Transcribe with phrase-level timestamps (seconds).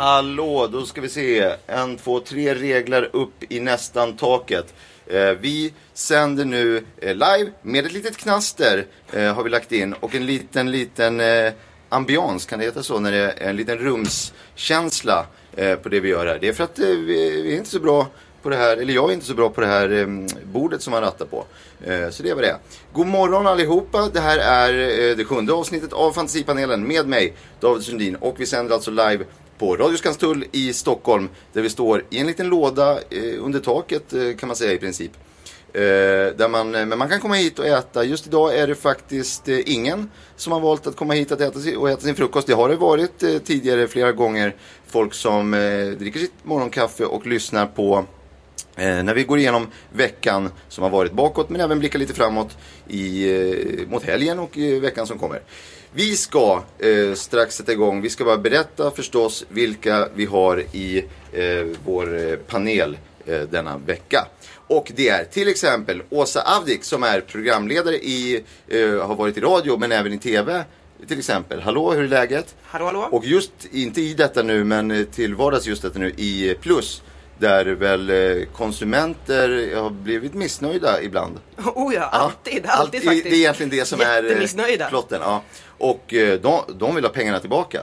[0.00, 1.52] Hallå, då ska vi se.
[1.66, 4.74] En, två, tre reglar upp i nästan taket.
[5.06, 9.92] Eh, vi sänder nu eh, live med ett litet knaster eh, har vi lagt in
[9.92, 11.52] och en liten, liten eh,
[11.88, 16.08] ambians, kan det heta så, när det är en liten rumskänsla eh, på det vi
[16.08, 16.38] gör här.
[16.40, 18.06] Det är för att eh, vi, vi är inte så bra
[18.42, 20.06] på det här, eller jag är inte så bra på det här eh,
[20.44, 21.44] bordet som man rattar på.
[21.84, 22.58] Eh, så det är vad det är.
[22.92, 24.08] God morgon allihopa.
[24.12, 24.72] Det här är
[25.10, 28.16] eh, det sjunde avsnittet av Fantasipanelen med mig, David Sundin.
[28.16, 29.24] Och vi sänder alltså live
[29.60, 31.28] på Radio Skanstull i Stockholm.
[31.52, 34.78] Där vi står i en liten låda eh, under taket eh, kan man säga i
[34.78, 35.10] princip.
[35.72, 35.80] Eh,
[36.36, 38.04] där man, eh, men man kan komma hit och äta.
[38.04, 41.78] Just idag är det faktiskt eh, ingen som har valt att komma hit att äta,
[41.78, 42.46] och äta sin frukost.
[42.46, 47.26] Det har det varit eh, tidigare flera gånger folk som eh, dricker sitt morgonkaffe och
[47.26, 48.04] lyssnar på
[48.76, 52.58] Eh, när vi går igenom veckan som har varit bakåt men även blickar lite framåt
[52.88, 55.40] i, eh, mot helgen och eh, veckan som kommer.
[55.92, 58.02] Vi ska eh, strax sätta igång.
[58.02, 60.98] Vi ska bara berätta förstås vilka vi har i
[61.32, 64.26] eh, vår eh, panel eh, denna vecka.
[64.66, 69.40] Och det är till exempel Åsa Avdik som är programledare i, eh, har varit i
[69.40, 70.64] radio men även i TV.
[71.08, 71.60] Till exempel.
[71.60, 72.54] Hallå, hur är läget?
[72.62, 73.08] Hallå, hallå.
[73.10, 77.02] Och just, inte i detta nu, men eh, till vardags just detta nu i Plus.
[77.40, 81.38] Där väl eh, konsumenter har blivit missnöjda ibland.
[81.74, 83.24] Oh ja, alltid, Ja, alltid allt- faktiskt.
[83.24, 85.20] Det är egentligen det som är eh, plotten.
[85.22, 85.42] Ja.
[85.78, 87.82] Och eh, de, de vill ha pengarna tillbaka.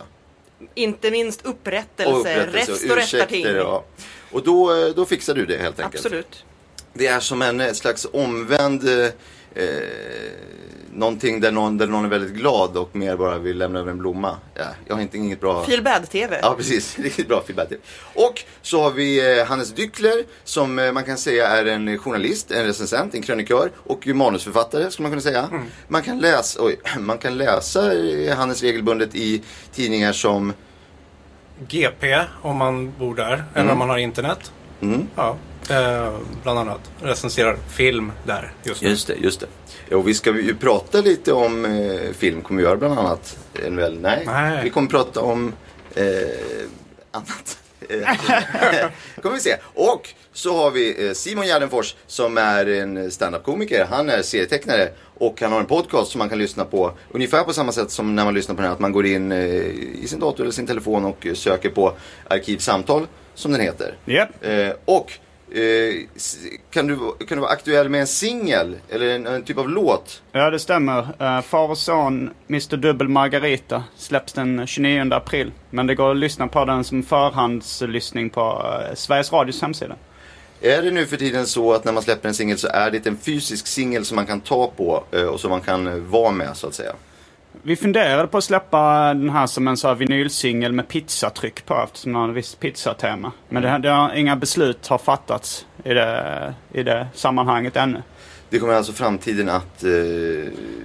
[0.75, 3.45] Inte minst upprättelse, Och upprättelse räfst och rättarting.
[3.45, 3.83] Ja.
[4.31, 6.05] Och då, då fixar du det helt enkelt.
[6.05, 6.45] Absolut.
[6.93, 8.83] Det är som en slags omvänd
[9.57, 10.47] eh,
[10.97, 13.97] Någonting där någon, där någon är väldigt glad och mer bara vill lämna över en
[13.97, 14.37] blomma.
[14.53, 15.65] Ja, jag har inte inget bra...
[15.65, 16.39] Feel bad-TV.
[16.41, 16.99] Ja, precis.
[16.99, 17.71] Riktigt bra feedback.
[18.13, 22.51] Och så har vi eh, Hannes Dyckler som eh, man kan säga är en journalist,
[22.51, 25.49] en recensent, en krönikör och manusförfattare skulle man kunna säga.
[25.87, 29.43] Man, kan läsa, oj, man kan läsa eh, Hannes regelbundet i
[29.73, 30.53] tidningar som
[31.67, 34.51] GP om man bor där eller om man har internet.
[34.81, 35.07] Mm.
[35.15, 35.37] Ja,
[35.69, 36.91] eh, bland annat.
[37.01, 38.89] Recenserar film där just nu.
[38.89, 39.95] Just det, just det.
[39.95, 43.37] Och vi ska ju prata lite om eh, film, kommer vi göra bland annat.
[43.65, 44.23] En väl, nej.
[44.25, 44.63] Nej.
[44.63, 45.53] vi kommer prata om
[45.95, 46.05] eh,
[47.11, 47.57] annat.
[49.21, 49.55] Kommer vi se.
[49.63, 53.85] Och så har vi eh, Simon Gärdenfors som är en standup-komiker.
[53.89, 57.53] Han är serietecknare och han har en podcast som man kan lyssna på ungefär på
[57.53, 58.73] samma sätt som när man lyssnar på den här.
[58.73, 59.45] Att man går in eh,
[60.01, 61.93] i sin dator eller sin telefon och söker på
[62.27, 63.07] Arkivsamtal
[63.37, 63.95] som den heter.
[64.05, 64.45] Japp.
[64.45, 65.13] Eh, och
[65.57, 65.93] eh,
[66.71, 70.21] kan, du, kan du vara aktuell med en singel eller en, en typ av låt?
[70.31, 71.01] Ja, det stämmer.
[71.01, 75.51] Uh, Far och son, Mr Dubbel Margarita, släpps den 29 april.
[75.69, 78.41] Men det går att lyssna på den som förhandslyssning på
[78.89, 79.95] eh, Sveriges Radios hemsida.
[80.61, 83.07] Är det nu för tiden så att när man släpper en singel så är det
[83.07, 86.31] en fysisk singel som man kan ta på eh, och som man kan eh, vara
[86.31, 86.93] med så att säga?
[87.67, 91.81] Vi funderade på att släppa den här som en så här vinylsingel med pizzatryck på
[91.83, 93.31] eftersom den har ett visst pizzatema.
[93.49, 98.01] Men det, det har, inga beslut har fattats i det, i det sammanhanget ännu.
[98.49, 99.89] Det kommer alltså framtiden att eh,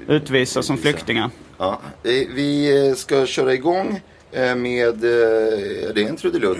[0.08, 1.31] Utvisa som flyktingar.
[1.58, 4.00] Ja, eh, vi eh, ska köra igång
[4.32, 6.58] eh, med, det är en trudelutt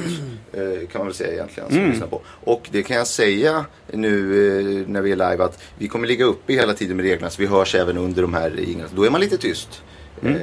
[0.93, 1.71] kan man väl säga egentligen.
[1.71, 2.21] Som lyssnar på.
[2.27, 6.53] Och det kan jag säga nu när vi är live att vi kommer ligga uppe
[6.53, 8.91] hela tiden med reglerna så vi hörs även under de här jinglarna.
[8.95, 9.83] Då är man lite tyst.
[10.21, 10.37] Mm.
[10.37, 10.43] Eh,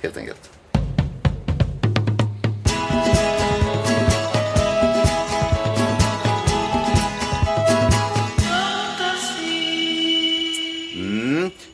[0.00, 0.50] helt enkelt.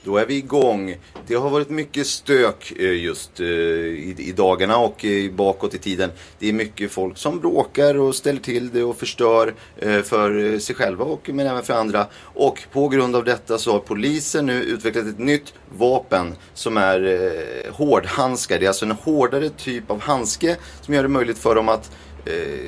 [0.04, 0.96] Då är vi igång.
[1.26, 6.10] Det har varit mycket stök eh, just eh, i, dagarna och bakåt i tiden.
[6.38, 10.76] Det är mycket folk som bråkar och ställer till det och förstör eh, för sig
[10.76, 12.06] själva och men även för andra.
[12.22, 17.72] Och på grund av detta så har polisen nu utvecklat ett nytt vapen som är
[17.72, 18.58] hårdhandskar.
[18.58, 21.90] Det är alltså en hårdare typ av handske som gör det möjligt för dem att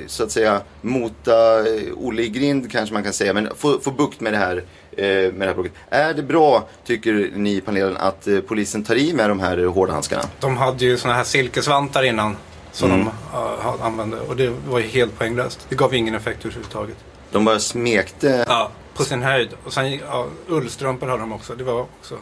[0.06, 3.91] så att säga mota eh, Olle i grind kanske man kan säga, men få, få
[3.91, 4.56] bukt med det här
[4.97, 5.73] eh, med det här bråket.
[5.91, 9.59] Är det bra, tycker ni i panelen, att eh, polisen tar i med de här
[9.59, 10.23] eh, hårda handskarna?
[10.41, 12.37] De hade ju såna här silkesvantar innan.
[12.73, 13.06] Som Mm.
[13.33, 14.21] de uh, använde.
[14.21, 15.67] Och det var ju helt poänglöst.
[15.69, 16.97] Det gav ingen effekt överhuvudtaget.
[17.31, 19.49] De bara smekte Ja, på sin höjd.
[19.65, 21.55] Och sen ja, ullstrumpor hade de också.
[21.55, 22.15] Det var också...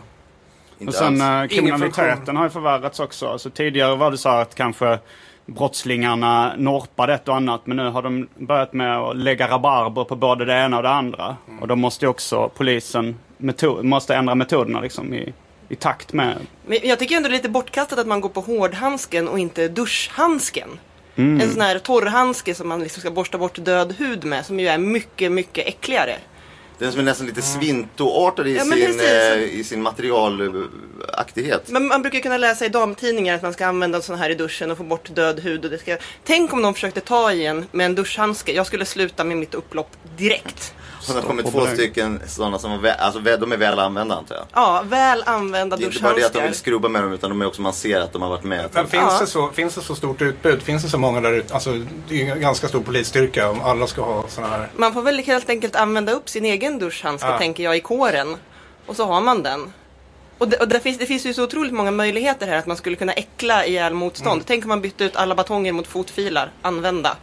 [0.79, 1.53] inte Och sen alls.
[1.53, 3.27] eh, kriminaliteten har ju förvärrats också.
[3.29, 4.99] Alltså, tidigare var det så att kanske
[5.47, 7.67] brottslingarna norpade ett och annat.
[7.67, 10.91] Men nu har de börjat med att lägga rabarber på både det ena och det
[10.91, 11.37] andra.
[11.61, 15.33] Och då måste också polisen meto- måste ändra metoderna liksom i,
[15.69, 16.37] i takt med.
[16.67, 19.69] Men jag tycker ändå det är lite bortkastat att man går på hårdhandsken och inte
[19.69, 20.69] duschhandsken.
[21.17, 21.41] Mm.
[21.41, 24.69] En sån här torrhandske som man liksom ska borsta bort död hud med som ju
[24.69, 26.17] är mycket, mycket äckligare.
[26.83, 31.69] Den som är nästan lite svintoartad i Ja, sin, eh, i sin materialaktighet.
[31.69, 34.71] Men man brukar kunna läsa i damtidningar att man ska använda sån här i duschen
[34.71, 35.65] och få bort död hud.
[35.65, 35.97] Och det ska...
[36.25, 38.53] Tänk om någon försökte ta i en med en duschhandske.
[38.53, 40.75] Jag skulle sluta med mitt upplopp direkt.
[41.03, 44.35] Så det har kommit två stycken sådana som var alltså, de är väl använda antar
[44.35, 44.45] jag.
[44.53, 46.43] Ja, väl använda Det är inte bara det att de duschhandskar.
[46.49, 48.69] vill skrubba med dem utan de är också, man ser att de har varit med.
[48.73, 49.19] Men finns, Ja.
[49.21, 50.63] det så, finns det så stort utbud?
[50.63, 51.55] Finns det så många där ute?
[51.55, 51.71] Alltså,
[52.09, 54.69] det är en ganska stor polisstyrka om alla ska ha såna här.
[54.77, 57.39] Man får väl helt enkelt använda upp sin egen duschhandske, Ja.
[57.39, 58.37] tänker jag, i kåren.
[58.87, 59.73] Och så har man den.
[60.39, 62.77] Och, det, och det, finns, det finns ju så otroligt många möjligheter här att man
[62.77, 64.33] skulle kunna äckla ihjäl motstånd.
[64.33, 64.45] Mm.
[64.47, 67.17] Tänk om man bytte ut alla batonger mot fotfilar, använda.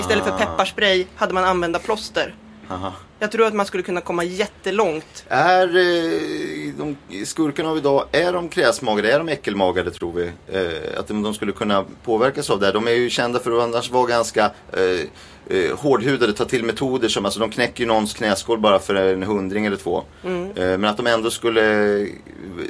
[0.00, 0.30] Istället Ah.
[0.30, 2.34] för pepparspray hade man använda plåster.
[2.70, 2.92] Aha.
[3.18, 5.24] Jag tror att man skulle kunna komma jättelångt.
[5.28, 10.32] Är eh, de skurkarna av idag, är de kräsmagade, är de äckelmagade tror vi?
[10.48, 12.72] Eh, att de, de skulle kunna påverkas av det.
[12.72, 17.24] De är ju kända för att annars vara ganska eh, hårdhudade, ta till metoder som,
[17.24, 20.02] alltså de knäcker ju någons knäskål bara för en hundring eller två.
[20.24, 20.50] Mm.
[20.50, 22.06] Eh, men att de ändå skulle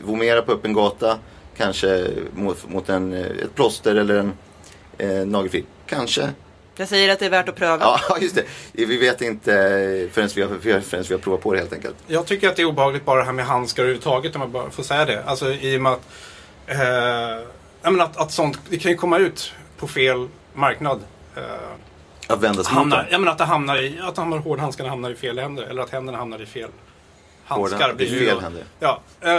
[0.03, 1.19] vomera på öppen gata,
[1.57, 4.33] kanske mot, mot en, ett plåster eller en
[4.99, 5.65] eh, nagelfil.
[5.87, 6.29] Kanske.
[6.79, 7.99] Jag säger att det är värt att pröva.
[8.09, 8.45] Ja, just det.
[8.73, 9.51] Vi vet inte
[10.13, 11.95] förrän vi har, förrän vi har provat på det helt enkelt.
[12.07, 14.71] Jag tycker att det är obehagligt bara det här med handskar överhuvudtaget om jag bara
[14.71, 15.23] får säga det.
[15.25, 16.01] Alltså i och med att,
[16.67, 16.79] eh,
[17.83, 21.01] jag menar att, att sånt, det kan ju komma ut på fel marknad.
[21.37, 21.43] Eh,
[22.27, 23.07] Att vända sig mot hamnar, dem.
[23.11, 25.63] jag menar att det hamnar i, att de här hårdhandskarna hamnar i fel händer.
[25.65, 26.71] Eller att händerna hamnar i fel
[27.49, 27.93] handskar.
[27.95, 28.63] Blir ju fel då- händer.
[28.81, 29.01] Ja.
[29.21, 29.31] Eh,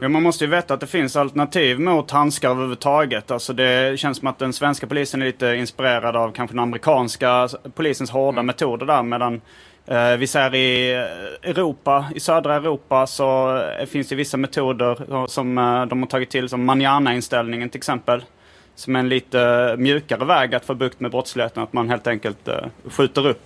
[0.00, 3.30] Ja, man måste ju veta att det finns alternativ mot handskar överhuvudtaget.
[3.30, 7.48] Alltså det känns som att den svenska polisen är lite inspirerad av kanske den amerikanska
[7.74, 9.02] polisens hårda metoder där.
[9.02, 9.40] Medan
[9.86, 10.92] eh, vi ser i
[11.42, 16.30] Europa, i södra Europa så eh, finns det vissa metoder som eh, de har tagit
[16.30, 18.24] till som manana-inställningen till exempel.
[18.74, 21.62] Som är en lite mjukare väg att få bukt med brottsligheten.
[21.62, 22.54] Att man helt enkelt eh,
[22.90, 23.42] skjuter upp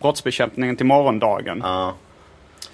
[0.00, 1.60] brottsbekämpningen till morgondagen.
[1.64, 1.94] Ja.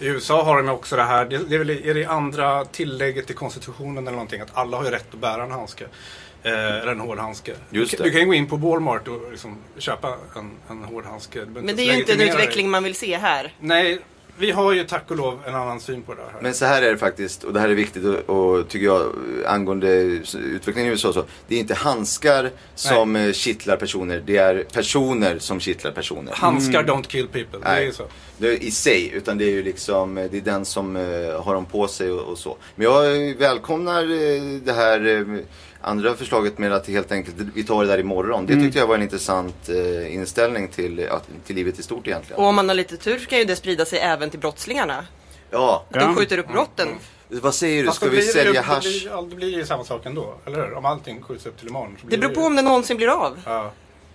[0.00, 3.26] I USA har de också det här, det, det är väl är det andra tillägget
[3.26, 5.84] till konstitutionen eller någonting, att alla har ju rätt att bära en handske.
[6.42, 7.52] Eh, eller en hård handske.
[7.70, 8.04] Just du, det.
[8.04, 11.38] du kan gå in på Walmart och liksom köpa en, en hård handske.
[11.38, 12.28] Du behöver Men det är ju inte en dig.
[12.28, 13.54] utveckling man vill se här.
[13.60, 13.98] Nej,
[14.38, 16.42] vi har ju tack och lov en annan syn på det här.
[16.42, 19.12] Men så här är det faktiskt, och det här är viktigt och, och tycker jag
[19.46, 19.88] angående
[20.34, 21.24] utvecklingen i USA så.
[21.48, 26.32] Det är inte handskar som eh, kittlar personer, det är personer som kittlar personer.
[26.34, 27.58] Handskar don't kill people.
[27.58, 27.84] Det är Nej.
[27.84, 28.04] ju så.
[28.38, 31.42] Det är i sig, utan det är ju liksom, eh, det är den som eh,
[31.42, 32.56] har dem på sig och, och så.
[32.74, 34.04] Men jag välkomnar
[34.64, 35.26] det här
[35.80, 38.46] andra förslaget med att helt enkelt, vi tar det där imorgon.
[38.46, 42.40] Det tyckte jag var en intressant eh, inställning till, att, till livet i stort egentligen.
[42.42, 45.04] Och om man har lite tur så kan ju det sprida sig även till brottslingarna.
[45.50, 46.88] Ja, Att de skjuter upp brotten.
[47.28, 47.86] vad säger du?
[47.86, 48.82] Fast Ska då vi blir det- sälja det hasch?
[48.82, 50.74] blir- Det blir ju samma sak ändå, eller hur?
[50.74, 51.96] Om allting skjuts upp till imorgon.
[52.00, 53.38] så Det blir beror på ju- om det någonsin blir av.
[53.44, 53.72] Ja,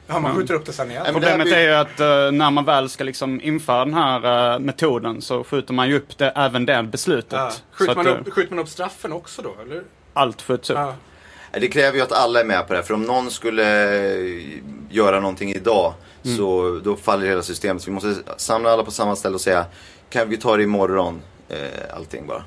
[0.07, 1.03] ja man skjuter upp det sen igen.
[1.03, 3.41] Nej, men det här Problemet blir- är ju att eh, när man väl ska liksom
[3.41, 7.31] införa den här eh, metoden så skjuter man ju upp det, även det beslutet.
[7.31, 7.49] Ja.
[7.51, 9.83] Så Skjuter, att, man eh, upp, skjuter man upp straffen också då, eller?
[10.13, 10.77] Allt skjuts upp.
[10.77, 10.95] Ja.
[11.53, 12.83] Nej, Det kräver ju att alla är med på det här.
[12.85, 14.41] För om någon skulle eh,
[14.89, 15.93] göra någonting idag
[16.37, 17.81] så då faller hela systemet.
[17.81, 19.65] Så vi måste samla alla på samma ställe och säga
[20.09, 21.21] kan vi ta det imorgon?
[21.49, 22.43] Eh, allting bara.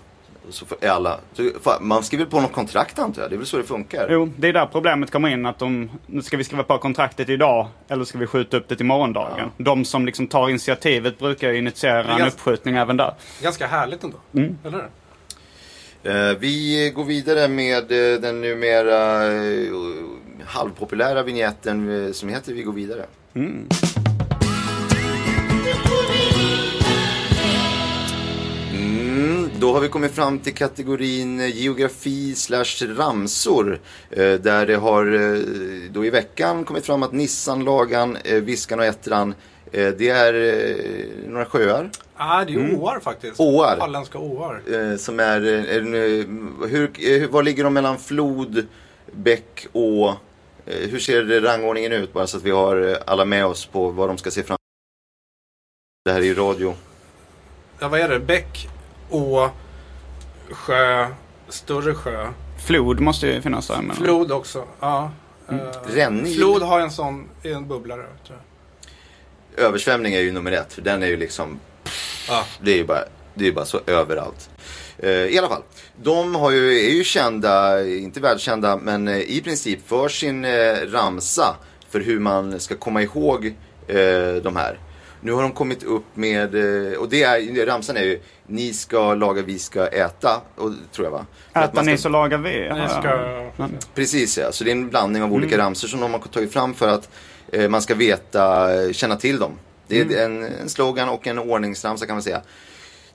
[0.50, 1.18] Så får- är alla.
[1.32, 3.30] Så, man skriver på något kontrakt antar jag.
[3.30, 4.06] Det är väl så det funkar.
[4.10, 5.46] Jo, det är där problemet kommer in.
[5.46, 8.76] Att de, nu ska vi skriva på kontraktet idag eller ska vi skjuta upp det
[8.76, 9.50] till morgondagen?
[9.58, 13.14] De som liksom tar initiativet brukar initiera en uppskjutning även där.
[13.42, 14.78] Ganska härligt ändå, eller hur?
[14.80, 14.84] Eh,
[16.38, 19.72] vi går vidare med eh, den numera eh,
[20.44, 23.06] halvpopulära vignetten eh, som heter Vi går vidare.
[23.34, 23.68] Mm,
[29.60, 33.80] då har vi kommit fram till kategorin eh, geografi slash ramsor.
[34.10, 35.40] Eh, där det har eh,
[35.90, 39.34] då i veckan kommit fram att Nissan, Lagan, eh, Viskan och Ättran
[39.72, 43.40] eh, det är eh, några sjöar Ah, det är ju åar faktiskt.
[43.40, 43.76] Åar.
[43.80, 44.62] Halländska åar.
[44.74, 46.90] eh, som är, eh, en, eh, hur,
[47.22, 48.66] eh, var ligger de mellan flod,
[49.12, 50.14] bäck, å?
[50.66, 54.08] Eh, hur ser rangordningen ut bara så att vi har alla med oss på vad
[54.08, 54.58] de ska se fram
[56.04, 56.74] Det här är ju radio.
[57.78, 58.20] Ja, vad är det?
[58.20, 58.68] Bäck,
[59.10, 59.48] å,
[60.50, 61.06] sjö,
[61.48, 62.28] större sjö.
[62.66, 63.82] Flod måste ju finnas där.
[63.82, 63.96] Men...
[63.96, 64.64] Flod också.
[64.80, 65.10] Ja.
[65.48, 65.56] Eh,
[65.86, 66.36] Rännig.
[66.36, 68.06] Flod har en sån, är en bubblare.
[68.26, 69.64] Tror jag.
[69.66, 71.60] Översvämning är ju nummer ett, för den är ju liksom
[72.28, 72.44] Ja.
[72.62, 74.50] Det är ju bara, det är bara så överallt.
[74.98, 75.62] Eh, I alla fall,
[76.02, 80.74] de har ju, är ju kända, inte världskända, men eh, i princip för sin eh,
[80.92, 81.56] ramsa
[81.90, 83.46] för hur man ska komma ihåg
[83.88, 84.78] eh, de här.
[85.20, 89.14] Nu har de kommit upp med, eh, och det är, ramsan är ju, ni ska
[89.14, 91.26] laga, vi ska äta, och, tror jag va?
[91.52, 92.70] För att Äta man ska- ni så lagar vi.
[92.88, 93.70] Ska...
[93.94, 96.74] Precis ja, så det är en blandning av olika ramsor som de har tagit fram
[96.74, 97.08] för att
[97.52, 99.52] eh, man ska veta, känna till dem.
[99.88, 102.42] Det är en, en slogan och en ordningsramsa kan man säga.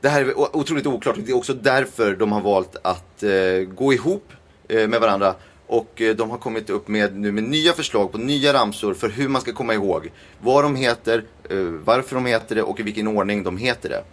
[0.01, 3.31] Det här är otroligt oklart det är också därför de har valt att eh,
[3.75, 4.31] gå ihop
[4.67, 5.35] eh, med varandra.
[5.67, 9.09] Och eh, de har kommit upp med, nu med nya förslag på nya ramsor för
[9.09, 12.83] hur man ska komma ihåg vad de heter, eh, varför de heter det och i
[12.83, 14.03] vilken ordning de heter det.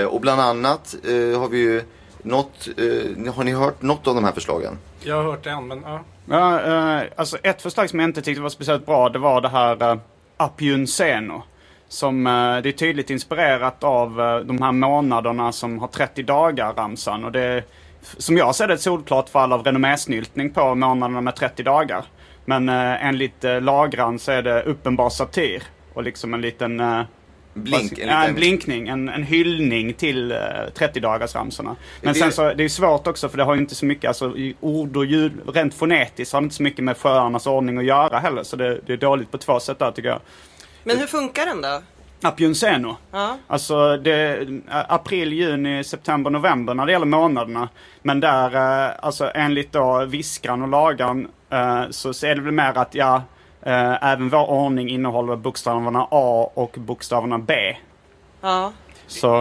[0.00, 1.82] Eh, och bland annat eh, har vi ju
[2.22, 4.78] något, eh, har ni hört något av de här förslagen?
[5.00, 6.04] Jag har hört en, men ja.
[6.30, 9.48] Ja, eh, alltså ett förslag som jag inte tyckte var speciellt bra, det var det
[9.48, 9.98] här uh,
[10.36, 11.42] Apyun Seno.
[11.88, 16.72] Som, eh, det är tydligt inspirerat av eh, de här månaderna som har 30 dagar
[16.74, 17.24] ramsan.
[17.24, 17.64] Och det är,
[18.16, 22.04] som jag ser det, ett solklart fall av renommésnyltning på månaderna med 30 dagar.
[22.44, 25.62] Men uh, enligt uh, lagran så är det uppenbar satir.
[25.94, 26.80] Och liksom en liten...
[26.80, 27.00] eh,
[27.54, 30.38] Blink, vad- en ja, en liten- blinkning, en, en hyllning till uh,
[30.78, 31.76] 30-dagarsramsorna.
[32.02, 34.08] Men Det- sen så, det är svårt också för det har ju inte så mycket,
[34.08, 37.84] alltså ord och ljud, rent fonetiskt har det inte så mycket med sjöarnas ordning att
[37.84, 38.42] göra heller.
[38.42, 40.20] Så det, det är dåligt på två sätt där tycker jag.
[40.88, 41.82] Men hur funkar den då?
[42.22, 42.96] Apyun Seno.
[43.10, 43.36] Ja.
[43.46, 47.68] Alltså det, april, juni, september, november när det gäller månaderna.
[48.02, 48.54] Men där,
[48.86, 52.94] eh, alltså enligt då Viskran och Lagan eh, så så är det väl mer att
[52.94, 53.22] ja,
[53.62, 57.76] eh, även vår ordning innehåller bokstäverna A och bokstäverna B.
[58.40, 58.72] Ja.
[59.06, 59.34] Så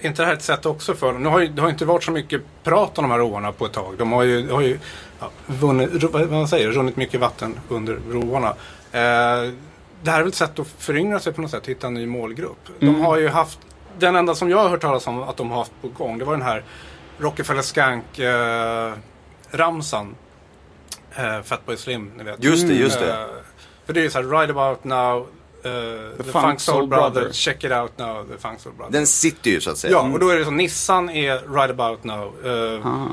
[0.00, 1.22] Är inte det här ett sätt också för dem?
[1.22, 3.66] Nu har ju, det har inte varit så mycket prat om de här åarna på
[3.66, 3.94] ett tag.
[3.98, 4.78] De har ju, har ju
[5.20, 8.54] ja, vunnit, vad man säger, runnit mycket vatten under broarna.
[8.92, 9.52] Eh,
[10.02, 12.06] det här är väl ett sätt att föryngra sig på något sätt, hitta en ny
[12.06, 12.68] målgrupp.
[12.78, 13.58] De har ju haft,
[13.98, 16.24] den enda som jag har hört talas om att de har haft på gång, det
[16.24, 16.64] var den här
[17.18, 18.92] Rockefeller Skank eh.
[21.16, 22.44] Eh, Fatboy Slim, ni vet.
[22.44, 23.12] Just det, just det.
[23.12, 23.26] Eh,
[23.86, 25.26] för det är ju så här, Right about now,
[25.64, 25.72] eh,
[26.16, 28.92] the, Funk Soul Brothers, check it out now, the Funk Soul Brothers.
[28.92, 29.92] Den sitter ju så att säga.
[29.92, 32.46] Ja, och då är det så Nissan är right about now.
[32.46, 33.08] Uh, ah.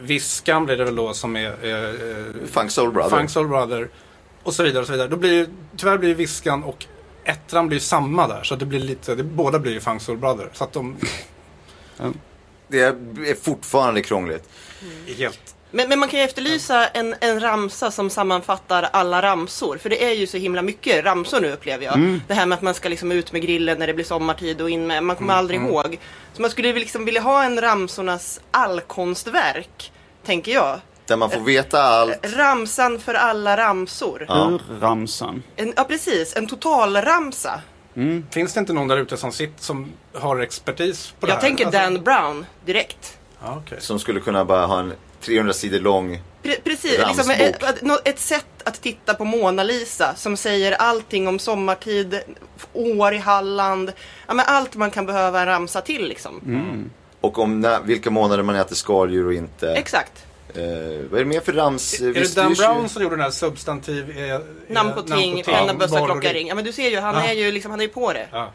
[0.00, 3.16] Viskan blir det väl då som är uh, Funk Soul Brother.
[3.16, 3.88] Funk Soul Brother.
[4.42, 5.08] Och så vidare och så vidare.
[5.08, 5.46] Då blir ju,
[5.76, 6.86] tyvärr blir ju Viskan och
[7.24, 8.42] Ettran blir ju samma där.
[8.42, 10.48] Så att det blir lite, det, båda blir ju Funk Soul Brother.
[10.52, 10.96] Så att de
[12.68, 14.48] Det är fortfarande krångligt.
[15.12, 15.54] är helt...
[15.74, 19.78] Men, men man kan ju efterlysa en, en ramsa som sammanfattar alla ramsor.
[19.78, 22.20] För det är ju så himla mycket ramsor nu upplever jag.
[22.28, 24.70] Det här med att man ska liksom ut med grillen när det blir sommartid och
[24.70, 25.98] in med, man kommer aldrig ihåg.
[26.32, 29.92] Så man skulle ju liksom vilja ha en ramsornas allkonstverk,
[30.24, 30.80] tänker jag.
[31.12, 32.36] Där man får veta allt.
[32.36, 34.24] Ramsan för alla ramsor.
[34.28, 34.58] Ja.
[34.70, 35.42] Urramsan.
[35.56, 37.60] En, ja precis, en totalramsa.
[38.30, 41.42] Finns det inte någon där ute som, sitter, som har expertis på det Jag här?
[41.42, 43.18] tänker Alltså- Dan Brown direkt.
[43.42, 43.78] Ja, okej.
[43.80, 46.22] Som skulle kunna bara ha en 300 sidor lång.
[46.42, 47.62] Pre- precis, liksom ett,
[48.04, 52.20] ett, sätt att titta på Mona Lisa som säger allting om sommartid,
[52.72, 53.92] år i Halland.
[54.26, 56.40] Ja, men allt man kan behöva en ramsa till liksom.
[56.44, 56.90] Mm.
[57.20, 59.72] Och om när, vilka månader man äter skaldjur och inte.
[59.72, 60.26] Exakt.
[60.54, 60.62] Eh,
[61.10, 62.00] vad är det mer för rams?
[62.00, 64.18] Är det Dan Brown som gjorde den här substantiv...
[64.18, 66.48] Eh, Namn på ting, penna, bössa, klocka, ring.
[66.48, 67.24] Ja men du ser ju, han Ja.
[67.28, 68.26] är ju liksom, han är ju på det.
[68.32, 68.52] Ja.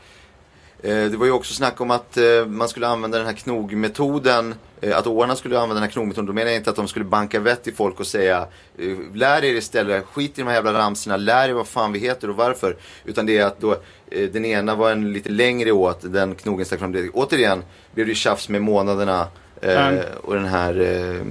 [0.84, 4.56] Eh, det var ju också snack om att eh, man skulle använda den här knogmetoden.
[4.82, 6.26] Eh, att åarna skulle använda den här knogmetoden.
[6.26, 9.44] Då menar jag inte att de skulle banka vett i folk och säga eh, lär
[9.44, 12.36] er istället, skit i de här jävla ramsorna, lär er vad fan vi heter och
[12.36, 12.76] varför.
[13.06, 13.72] Utan det är att då
[14.12, 16.92] eh, den ena var en lite längre åt, den knogen stack fram.
[16.92, 17.64] Det- Återigen
[17.94, 19.28] blev det ju tjafs med månaderna.
[19.62, 20.04] Eh, Mm.
[20.24, 21.26] Och den här eh,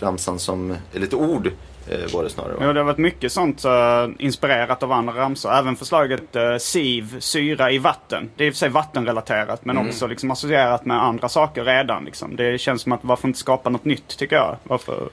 [0.00, 1.50] ramsan som, eller ett ord
[1.90, 2.52] Eh, var det snarare.
[2.52, 2.58] va?
[2.64, 5.52] Ja, det har varit mycket sånt eh, inspirerat av andra ramsor.
[5.52, 8.30] Även förslaget uh, SIV, syra i vatten.
[8.36, 9.88] Det är i och för sig vattenrelaterat men Mm.
[9.88, 12.04] också liksom associerat med andra saker redan.
[12.04, 12.36] Liksom.
[12.36, 14.56] Det känns som att varför inte skapa något nytt tycker jag.
[14.62, 15.08] Varför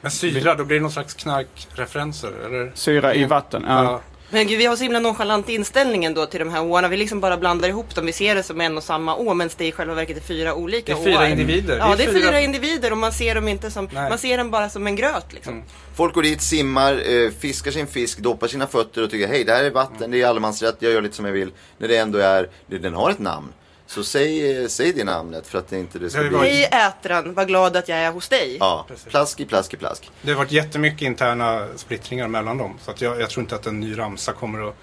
[0.00, 2.70] Men syra, då blir det någon slags knarkreferenser, eller?
[2.74, 3.64] syra i vatten?
[3.68, 3.84] Ja.
[3.84, 4.00] Ja.
[4.32, 6.88] Men gud, vi har så himla nonchalant inställningen då till de här åarna.
[6.88, 8.06] Vi liksom bara blandar ihop dem.
[8.06, 10.54] Vi ser det som en och samma å, men det i själva verket är fyra
[10.54, 11.28] olika Det är fyra åar.
[11.28, 11.78] individer.
[11.78, 12.40] Ja, det är fyra...
[12.40, 14.08] individer och man ser dem inte som, Nej.
[14.08, 15.62] man ser dem bara som en gröt liksom.
[15.96, 19.52] Folk går dit, simmar, eh, fiskar sin fisk, doppar sina fötter och tycker hej det
[19.52, 21.50] här är vatten, det är allemansrätt, jag gör lite som jag vill.
[21.78, 23.48] När det ändå är, den har ett namn.
[23.90, 26.38] Så säg, säg det namnet för att det inte det ska Det bli...
[26.38, 28.56] Hej ätran, vad glad att jag är hos dig.
[28.60, 29.06] Ja, Precis.
[29.06, 30.10] plask i plask i plask.
[30.22, 32.78] Det har varit jättemycket interna splittringar mellan dem.
[32.82, 34.74] Så att jag, jag tror inte att en ny ramsa kommer att...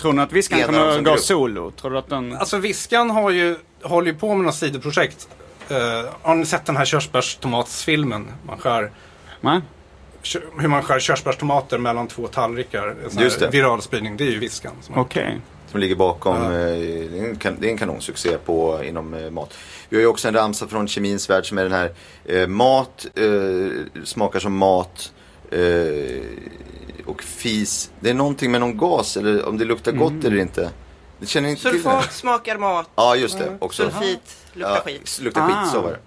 [0.00, 1.20] Tror ni att vi ska Ena kunna som gå grupp.
[1.20, 1.70] solo?
[1.70, 2.36] Tror du att den...
[2.36, 5.28] Alltså Viskan har ju, håller ju på med några sidoprojekt.
[5.70, 5.76] Uh,
[6.22, 8.28] har ni sett den här körsbärstomatsfilmen?
[8.46, 8.90] Man skär,
[9.40, 9.60] Nej?
[10.58, 12.96] hur man skär körsbärstomater mellan två tallrikar.
[13.50, 14.16] Viral spridning.
[14.16, 14.72] Det är ju Viskan.
[14.94, 15.40] Okej.
[15.72, 16.44] Som ligger bakom, Ja.
[16.52, 16.76] eh,
[17.10, 19.54] det, är en, kan, det är en kanonsuccé på, inom eh, mat.
[19.88, 21.92] Vi har ju också en ramsa från kemins värld som är den här
[22.24, 25.12] eh, mat, eh, smakar som mat
[27.06, 27.90] och fis.
[28.00, 30.70] Det är någonting med någon gas eller om det luktar gott eller inte.
[31.18, 31.76] Det känner inte till det.
[31.78, 33.82] Sulfat smakar mat, Ja just det, också.
[33.90, 35.18] sulfit luktar ja, skit.
[35.22, 35.46] Luktar Ah.
[35.64, 35.98] skit, så var det.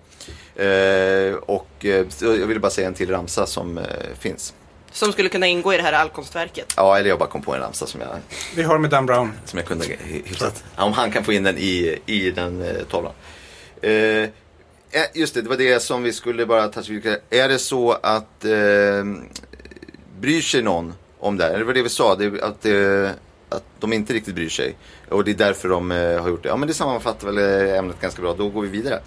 [0.55, 3.83] Eh, och eh, jag ville bara säga en till ramsa som eh,
[4.19, 4.53] finns.
[4.95, 6.73] Som skulle kunna ingå i det här allkonstverket.
[6.77, 8.09] Ja, eller jag bara kom på en ramsa som jag,
[8.55, 9.31] Vi har med Dan Brown.
[9.45, 10.63] som jag kunde hy- hyfsat.
[10.75, 13.13] Ja, om han kan få in den i, i den eh, tavlan.
[13.81, 14.27] Eh, eh,
[15.13, 17.17] just det, det var det som vi skulle bara toucha.
[17.29, 19.03] Är det så att eh,
[20.19, 21.49] bryr sig någon om det här?
[21.49, 23.09] Eller det var det vi sa, det, att, eh,
[23.49, 24.75] att de inte riktigt bryr sig.
[25.09, 26.49] Och det är därför de eh, har gjort det.
[26.49, 28.33] Ja, men det sammanfattar väl eh, ämnet ganska bra.
[28.33, 28.99] Då går vi vidare.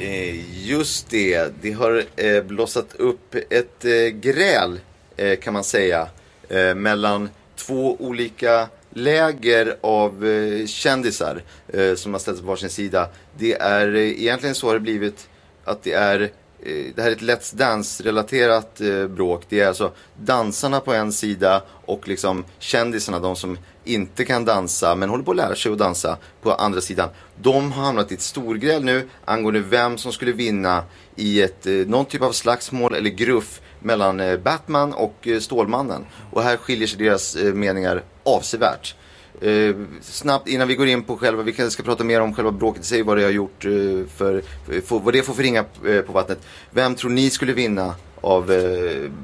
[0.00, 4.80] Eh, just det, det har eh, blossat upp ett eh, gräl
[5.16, 6.08] eh, kan man säga
[6.48, 13.08] eh, mellan två olika läger av eh, kändisar eh, som har ställts på varsin sida.
[13.38, 15.28] Det är eh, egentligen så har det blivit
[15.64, 19.42] att det är eh, det här är ett Let's Dance-relaterat eh, bråk.
[19.48, 24.94] Det är alltså dansarna på en sida och liksom kändisarna, de som inte kan dansa
[24.94, 27.08] men håller på att lära sig att dansa på andra sidan.
[27.42, 30.84] De har hamnat i ett storgräl nu angående vem som skulle vinna
[31.16, 36.06] i ett, eh, någon typ av slagsmål eller gruff mellan eh, Batman och eh, Stålmannen.
[36.30, 38.94] Och här skiljer sig deras meningar avsevärt.
[39.40, 42.50] Eh, snabbt innan vi går in på själva, vi kanske ska prata mer om själva
[42.50, 43.70] bråket i sig, vad det har gjort, eh,
[44.16, 44.42] för,
[44.84, 46.38] för, vad det får för ringa eh, på vattnet.
[46.70, 48.52] Vem tror ni skulle vinna av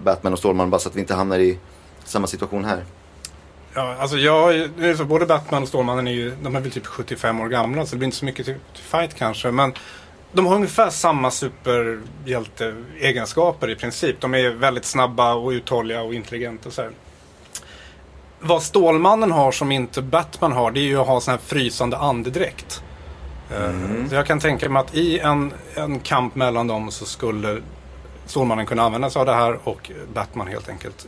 [0.05, 1.59] Batman och Stålmannen, bara så att vi inte hamnar i
[2.05, 2.85] samma situation här?
[3.75, 4.71] Ja, alltså jag,
[5.07, 7.99] både Batman och Stålmannen är ju, de är väl typ 75 år gamla så det
[7.99, 9.51] blir inte så mycket till, till fight kanske.
[9.51, 9.73] Men
[10.33, 14.21] de har ungefär samma superhjälte-egenskaper i princip.
[14.21, 16.71] De är väldigt snabba och uthålliga och intelligenta.
[16.71, 16.91] Så här.
[18.41, 21.97] Vad Stålmannen har som inte Batman har det är ju att ha sån här frysande
[21.97, 22.83] andedräkt.
[23.51, 23.71] Eh,
[24.09, 27.63] Så jag kan tänka mig att i en, en kamp mellan dem så skulle
[28.27, 31.07] Stålmannen kunna använda sig av det här och Batman helt enkelt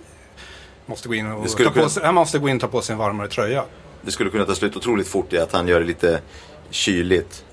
[0.86, 2.68] måste gå in och Det ta på kunna- sig, han måste gå in och ta
[2.68, 3.64] på sig en varmare tröja.
[4.02, 6.20] Det skulle kunna ta slut otroligt fort i att han gör det lite
[6.70, 7.44] kyligt.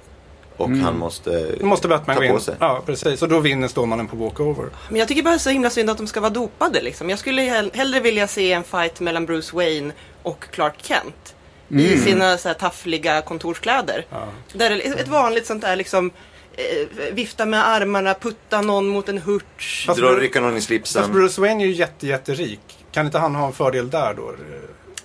[0.57, 2.33] Och han måste, Då måste Batman ta gå in.
[2.33, 2.55] på sig.
[2.59, 3.21] Ja, precis.
[3.21, 4.65] Och då vinner Stålmannen på walkover.
[4.89, 7.09] Men jag tycker bara så himla synd att de ska vara dopade liksom.
[7.09, 9.93] Jag skulle hell- hellre vilja se en fight mellan Bruce Wayne
[10.23, 11.35] och Clark Kent.
[11.69, 14.05] I sina så här taffliga kontorskläder.
[14.53, 16.11] Där är ett vanligt sånt där liksom
[16.55, 19.85] eh, vifta med armarna, putta någon mot en hurts.
[19.87, 21.11] Fast Dra rycka någon i Fast slipsen.
[21.11, 22.82] Bruce Wayne är ju jätte, jätterik.
[22.93, 24.33] Kan inte han ha en fördel där då?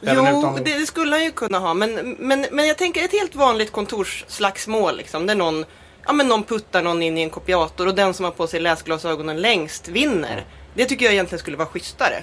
[0.03, 1.75] Även Jo, utan- det, det skulle han ju kunna ha.
[1.75, 5.27] Men, men, men jag tänker ett helt vanligt kontorsslagsmål liksom.
[5.27, 5.65] Där någon,
[6.07, 8.61] ja, men någon puttar någon in i en kopiator och den som har på sig
[8.61, 10.45] läsglasögonen längst vinner.
[10.75, 12.23] Det tycker jag egentligen skulle vara schysstare.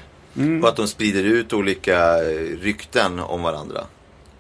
[0.63, 3.82] Och att de sprider ut olika eh, rykten om varandra.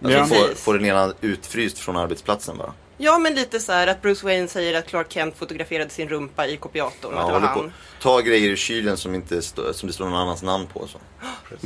[0.03, 0.25] Alltså Ja.
[0.25, 2.73] får, får den ena utfryst från arbetsplatsen bara.
[2.97, 6.47] Ja, men lite så här att Bruce Wayne säger att Clark Kent fotograferade sin rumpa
[6.47, 7.53] i kopiatorn Ja, att det var han.
[7.53, 7.69] på.
[8.01, 10.87] Ta grejer ur kylen som, inte stå, som det står någon annans namn på.
[10.87, 10.99] Så.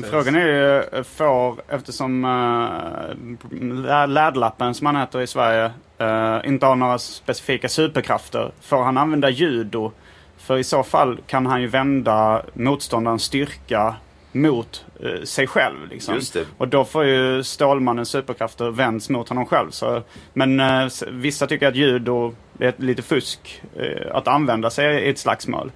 [0.09, 6.65] Frågan är ju, eh, får, eftersom uh, Läderlappen som han heter i Sverige eh, inte
[6.65, 9.91] har några specifika superkrafter, får han använda judo?
[10.37, 13.95] För i så fall kan han ju vända motståndarens styrka
[14.31, 15.87] mot eh, sig själv.
[15.89, 16.21] Liksom.
[16.57, 19.71] Och då får ju Stålmannens superkrafter vänds mot honom själv.
[19.71, 25.09] Så, men eh, vissa tycker att judo är lite fusk eh, att använda sig i
[25.09, 25.71] ett slagsmål.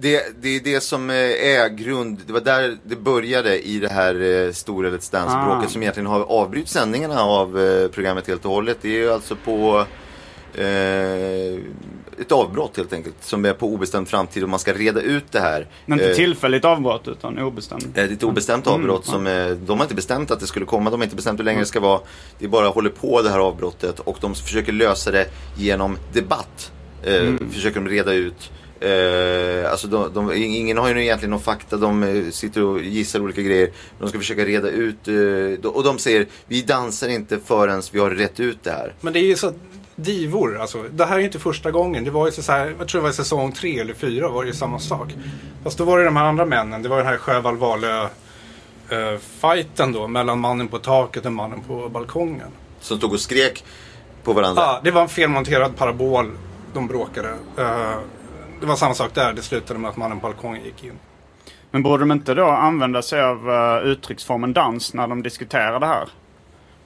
[0.00, 4.52] Det, det är det som är grund, det var där det började i det här
[4.52, 5.68] stora Let's Dance-bråket Ah.
[5.68, 7.52] som egentligen har avbrutit sändningarna av
[7.88, 8.78] programmet helt och hållet.
[8.82, 9.84] Det är ju alltså på
[12.20, 15.40] ett avbrott helt enkelt som är på obestämd framtid och man ska reda ut det
[15.40, 15.66] här.
[15.86, 17.82] Men inte Eh, tillfälligt avbrott utan obestämd.
[17.82, 20.46] Eh, Det är ett obestämt Mm, avbrott som eh, de har inte bestämt att det
[20.46, 20.90] skulle komma.
[20.90, 22.00] De har inte bestämt hur länge det ska vara.
[22.38, 25.26] Det är bara håller på det här avbrottet och de försöker lösa det
[25.56, 26.72] genom debatt.
[27.04, 27.50] Mm.
[27.50, 28.50] Försöker de reda ut.
[28.80, 31.76] Eh, alltså de, de, ingen har ju egentligen någon fakta.
[31.76, 33.70] De sitter och gissar olika grejer.
[33.98, 35.08] De ska försöka reda ut.
[35.08, 38.94] Eh, och de säger vi dansar inte förrän vi har rätt ut det här.
[39.00, 39.52] Men det är ju så
[39.98, 40.58] divor.
[40.60, 42.04] Alltså, det här är ju inte första gången.
[42.04, 44.42] Det var ju så här, jag tror det var i säsong tre eller fyra var
[44.42, 45.14] det ju samma sak.
[45.64, 46.82] Fast då var det de här andra männen.
[46.82, 48.02] Det var den här Sjöwall Wahlöö
[48.88, 52.48] eh, fighten då mellan mannen på taket och mannen på balkongen.
[52.80, 53.64] Som stod och skrek
[54.22, 54.62] på varandra.
[54.62, 56.30] Ja, det var en felmonterad parabol.
[56.74, 57.28] De bråkade.
[57.58, 57.98] Eh,
[58.60, 59.32] det var samma sak där.
[59.32, 60.98] Det slutade med att mannen på balkongen gick in.
[61.70, 65.86] Men borde de inte då använda sig av uh, uttrycksformen dans när de diskuterar det
[65.86, 66.08] här?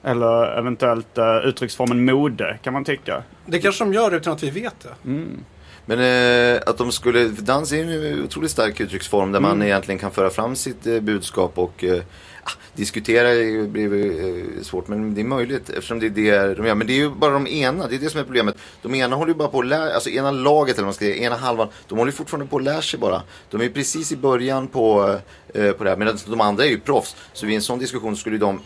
[0.03, 3.23] Eller eventuellt uh, uttrycksformen mode kan man tycka.
[3.45, 5.11] Det kanske de gör utan att vi vet det.
[5.85, 9.61] Men eh, att de skulle, för dans är ju en otroligt stark uttrycksform där man
[9.63, 12.01] egentligen kan föra fram sitt eh, budskap och eh,
[12.43, 13.29] ah, diskutera
[13.67, 16.75] blir eh, svårt men det är möjligt eftersom det är det de gör.
[16.75, 18.55] Men det är ju bara de ena, det är det som är problemet.
[18.81, 21.05] De ena håller ju bara på att lära, alltså ena laget eller vad man ska
[21.05, 23.21] säga, ena halvan, de håller ju fortfarande på att lära sig bara.
[23.49, 25.17] De är ju precis i början på,
[25.53, 27.15] eh, på det här medan de andra är ju proffs.
[27.33, 28.59] Så vid en sån diskussion skulle de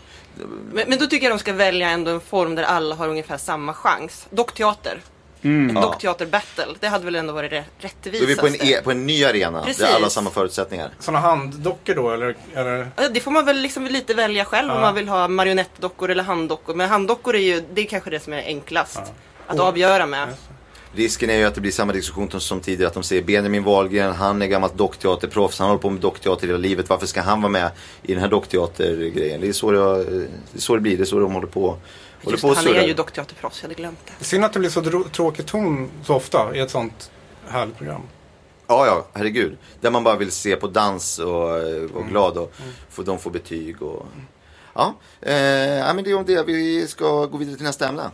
[0.72, 3.36] Men, men då tycker jag de ska välja ändå en form där alla har ungefär
[3.36, 4.26] samma chans.
[4.30, 5.00] Dockteater.
[5.42, 5.76] Mm.
[5.82, 6.74] Dockteater-battle.
[6.80, 8.22] Det hade väl ändå varit re- Då rättvisast.
[8.22, 9.82] är vi på en, e, på en ny arena Precis.
[9.86, 10.90] där alla har samma förutsättningar.
[10.98, 12.34] Sådana handdockor då eller?
[12.54, 12.90] eller?
[12.96, 14.80] Ja, Det får man väl liksom lite välja själv om Ja.
[14.82, 16.74] man vill ha marionettdockor eller handdockor.
[16.74, 19.00] Men handdockor är ju, det är kanske det som är enklast.
[19.46, 20.28] Att avgöra med.
[20.92, 22.88] Risken är ju att det blir samma diskussion som tidigare.
[22.88, 25.58] Att de säger Benjamin Wahlgren, han är gammalt dockteaterproffs.
[25.58, 26.88] Han håller på med dockteater hela livet.
[26.88, 27.70] Varför ska han vara med
[28.02, 29.40] i den här dockteatergrejen?
[29.40, 30.96] Det är så det, det, är så det blir.
[30.96, 31.78] Det är så de håller på, håller
[32.30, 34.24] Just på han är ju dockteaterproffs, jag hade glömt det.
[34.24, 37.10] Synd att det blir så tråkig ton så ofta i ett sånt
[37.48, 38.02] härligt program.
[38.66, 39.56] Ja, ja, herregud.
[39.80, 42.52] Där man bara vill se på dans och vara glad och
[42.90, 44.06] få, de får betyg och...
[44.74, 46.46] Ja, eh, men det är om det.
[46.46, 48.10] Vi ska gå vidare till nästa ämne.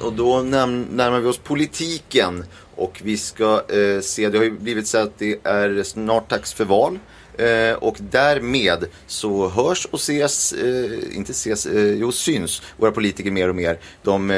[0.00, 2.44] Och då närmar vi oss politiken.
[2.76, 6.52] Och vi ska eh, se, det har ju blivit så att det är snart dags
[6.52, 6.98] för val.
[7.38, 13.30] Eh, och därmed så hörs och ses, eh, inte ses, eh, jo syns våra politiker
[13.30, 13.78] mer och mer.
[14.02, 14.36] De, eh,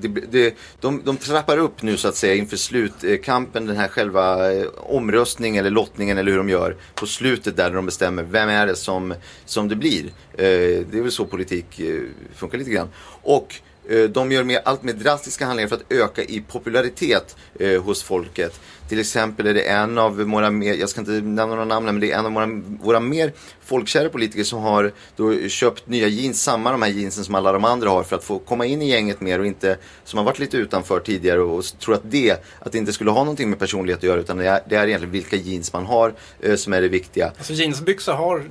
[0.00, 4.66] de, de, de trappar upp nu så att säga inför slutkampen, den här själva eh,
[4.76, 8.76] omröstningen eller lottningen eller hur de gör på slutet där de bestämmer vem är det
[8.76, 10.04] som, som det blir.
[10.32, 12.00] Eh, det är väl så politik eh,
[12.34, 12.88] funkar lite grann.
[13.22, 17.82] Och Eh, de gör mer, allt mer drastiska handlingar för att öka i popularitet eh,
[17.82, 18.60] hos folket.
[18.88, 22.00] Till exempel är det en av våra mer, jag ska inte nämna några namn men
[22.00, 22.46] det är en av våra,
[22.82, 23.32] våra mer
[23.64, 27.64] folkkära politiker som har då köpt nya jeans, samma de här jeansen som alla de
[27.64, 30.38] andra har för att få komma in i gänget mer och inte, som har varit
[30.38, 33.98] lite utanför tidigare och tror att det, att det inte skulle ha någonting med personlighet
[33.98, 36.80] att göra utan det är, det är egentligen vilka jeans man har eh, som är
[36.80, 37.32] det viktiga.
[37.38, 38.44] Alltså jeansbyxor har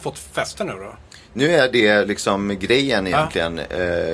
[0.00, 0.94] fått fäste nu då?
[1.32, 3.58] Nu är det liksom grejen egentligen.
[3.58, 3.66] Eh,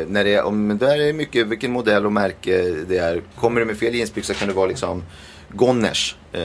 [0.09, 3.22] när det, är- om, där är mycket vilken modell och märke det är.
[3.37, 5.02] Kommer du med fel jeansbyxor kan det vara liksom
[5.48, 6.42] Gonners eh,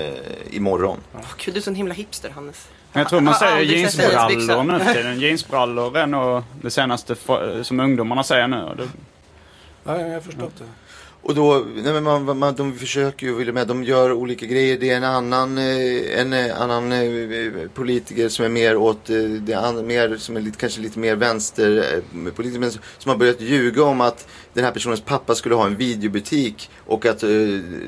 [0.51, 0.97] imorgon.
[1.15, 2.67] Åh, Gud, du är sån himla hipster, Hannes.
[2.93, 4.63] Men jag tror man säger aldrig sett jeansbrallor jeansbyxor.
[4.63, 5.19] nu för tiden.
[5.19, 8.61] Jeansbrallor är nog det senaste fo- som ungdomarna säger nu.
[8.63, 8.87] Och det,
[9.83, 10.63] Ja, jag har förstått det.
[11.23, 14.77] Och då, nej man, man, de försöker ju, med, de gör olika grejer.
[14.77, 19.53] Det är en annan, eh, en eh, annan eh, politiker som är mer åt, det
[19.53, 23.41] är mer, som är lite, kanske lite mer vänster eh, politiker, men som har börjat
[23.41, 27.23] ljuga om att den här personens pappa skulle ha en videobutik och att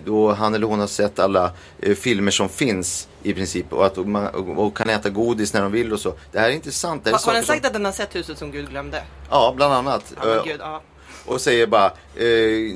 [0.06, 1.52] då han eller hon har sett alla
[1.96, 5.72] filmer som finns i princip och att man och, och kan äta godis när de
[5.72, 6.14] vill och så.
[6.32, 7.04] Det här är inte sant.
[7.04, 9.04] Det här är Har, den sagt att den har sett huset som Gud glömde?
[9.30, 10.14] Ja, bland annat.
[10.16, 10.82] Ja, men gud, ja
[11.26, 12.28] och säger bara, eh,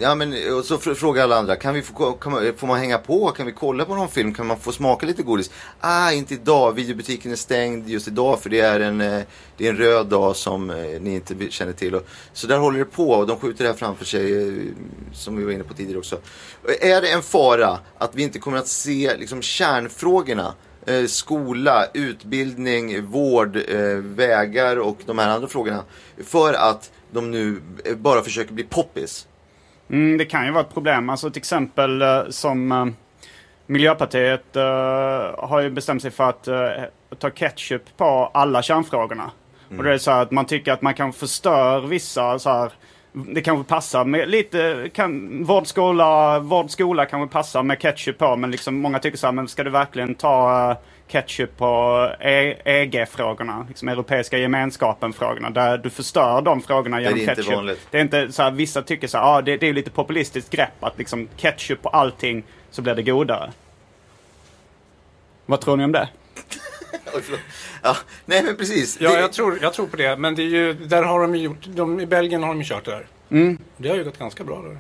[0.02, 2.98] ja men, och så frågar alla andra, kan vi få, kan man, får man hänga
[2.98, 3.28] på?
[3.28, 4.34] Kan vi kolla på någon film?
[4.34, 5.52] Kan man få smaka lite godis?
[5.80, 9.22] Ah, inte idag, videobutiken är stängd just idag för det är en, eh,
[9.58, 11.96] det är en röd dag som eh, ni inte känner till.
[11.96, 14.64] Och, så där håller det på och de skjuter det här framför sig, eh,
[15.14, 16.20] som vi var inne på tidigare också.
[16.82, 20.54] Är det en fara att vi inte kommer att se liksom, kärnfrågorna
[20.88, 25.84] eh, skola, utbildning, vård, eh, vägar och de här andra frågorna.
[26.24, 29.28] För att de nu eh, bara försöker bli poppis.
[29.90, 31.10] mm, det kan ju vara ett problem.
[31.10, 32.86] Alltså till exempel eh, som eh,
[33.66, 34.56] Miljöpartiet
[35.38, 36.48] har ju bestämt sig för att
[37.20, 39.32] ta ketchup på alla kärnfrågorna.
[39.78, 42.72] Och det är så att man tycker att man kan förstöra vissa så här
[43.26, 48.76] det kanske passar med lite, kan, vårdskola, vårdskola kanske passar med ketchup på men liksom
[48.76, 50.76] många tycker så här, men ska du verkligen ta
[51.08, 57.30] ketchup på E- EG-frågorna, liksom Europeiska gemenskapen-frågorna, där du förstör de frågorna genom det är
[57.30, 57.56] inte ketchup.
[57.56, 57.88] vanligt.
[57.92, 60.50] Det är inte så här, vissa tycker så här, ah, det, det är lite populistiskt
[60.52, 63.52] grepp att liksom ketchup på allting så blir det godare.
[65.46, 66.10] Vad tror ni om det?
[67.84, 68.98] Ja, nej men precis.
[69.02, 70.18] Ja, Det- jag tror, jag tror på det.
[70.18, 72.64] Men det är ju, där har de ju gjort, de, i Belgien har de ju
[72.68, 73.06] kört det där.
[73.32, 73.58] Mm.
[73.78, 74.78] Det har ju gått ganska bra där.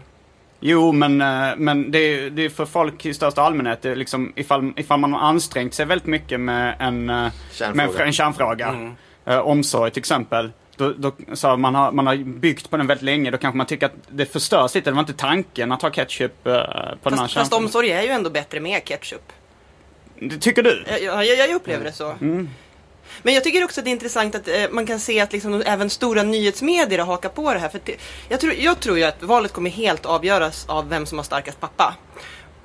[0.59, 3.81] Jo, men, eh, men det är, det är för folk i största allmänhet.
[3.81, 7.97] Det är liksom, ifall, ifall man har ansträngt sig väldigt mycket med en, eh, Kärnfråga.
[7.97, 8.93] med en kärnfråga,
[9.25, 10.51] eh, omsorg till exempel.
[10.75, 13.31] Då, då, så man, har, man har byggt på den väldigt länge.
[13.31, 14.89] Då kanske man tycker att det förstörs lite.
[14.89, 17.65] Det var inte tanken att ha ketchup eh, på den här Fast, fast kärnfrågan.
[17.65, 19.31] omsorg är ju ändå bättre med ketchup.
[20.19, 20.83] Det tycker du?
[20.89, 22.15] Jag, jag, jag upplever det så.
[23.23, 25.63] Men jag tycker också att det är intressant att eh, man kan se att liksom,
[25.65, 27.69] även stora nyhetsmedier har hakat på det här.
[27.69, 27.95] För det,
[28.29, 31.59] jag, tror, jag tror ju att valet kommer helt avgöras av vem som har starkast
[31.59, 31.95] pappa.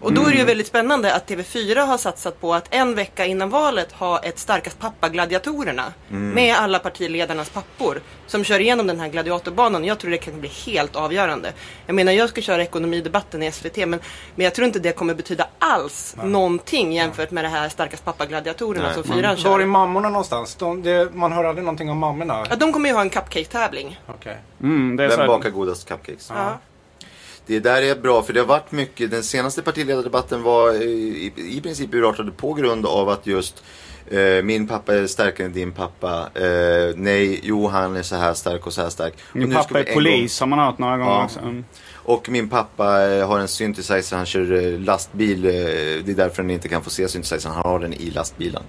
[0.03, 3.27] Och då är det ju väldigt spännande att TV4 har satsat på att en vecka
[3.27, 5.93] innan valet ha ett starkast pappa-gladiatorerna.
[6.09, 8.01] Med alla partiledarnas pappor.
[8.27, 9.85] Som kör igenom den här gladiatorbanan.
[9.85, 11.53] Jag tror det kan bli helt avgörande.
[11.87, 14.01] Jag menar jag ska köra ekonomidebatten i SVT men,
[14.35, 18.85] men jag tror inte det kommer betyda alls någonting jämfört med det här starkast pappa-gladiatorerna
[18.85, 18.95] Nej.
[18.95, 19.51] som fyran kör.
[19.51, 20.55] Var är mammorna någonstans?
[20.55, 22.47] De, det, man hör aldrig någonting om mammorna.
[22.51, 24.01] Ja, de kommer ju ha en cupcake-tävling.
[24.07, 24.37] Okej.
[24.63, 26.31] Mm, Vem bakar godast cupcakes?
[26.35, 26.59] Ja.
[27.47, 29.11] Det där är bra för det har varit mycket.
[29.11, 33.63] Den senaste partiledardebatten var i, i, princip urartade på grund av att just
[34.11, 36.29] eh, min pappa är starkare än din pappa.
[36.35, 39.15] Eh, nej, jo han är så här stark och så här stark.
[39.33, 41.25] Min pappa är polis har man hört några gånger Ja.
[41.25, 41.39] också.
[41.39, 41.65] Mm.
[41.95, 45.45] Och min pappa eh, har en synthesizer, han kör eh, lastbil.
[45.45, 45.51] eh,
[46.05, 48.63] Det är därför han inte kan få se synthesizern, han har den i lastbilen.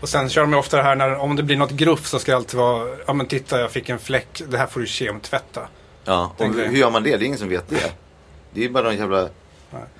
[0.00, 2.18] Och sen kör de ju ofta det här när om det blir något gruff så
[2.18, 4.42] ska det alltid vara Ja men titta jag fick en fläck.
[4.48, 5.60] Det här får du kemtvätta.
[6.04, 7.16] Ja, och hur gör man det?
[7.16, 7.92] Det är ingen som vet det.
[8.54, 9.28] Det är bara någon jävla...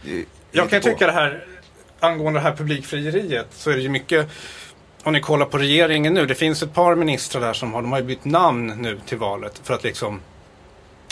[0.02, 0.88] det Jag kan på.
[0.88, 1.44] tycka det här
[2.00, 4.28] angående det här publikfrieriet så är det ju mycket
[5.02, 6.26] om ni kollar på regeringen nu.
[6.26, 9.18] Det finns ett par ministrar där som har, de har ju bytt namn nu till
[9.18, 10.20] valet för att liksom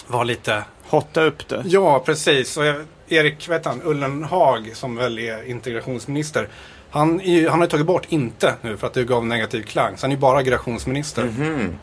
[0.06, 1.62] vara lite Hotta upp det.
[1.66, 2.56] Ja, precis.
[2.56, 2.64] Och
[3.08, 6.48] Erik vet han, Ullenhag som väl är integrationsminister.
[6.90, 9.62] Han, är ju- han har ju tagit bort inte nu för att det gav negativ
[9.62, 9.96] klang.
[9.96, 11.24] Så han är ju bara migrationsminister.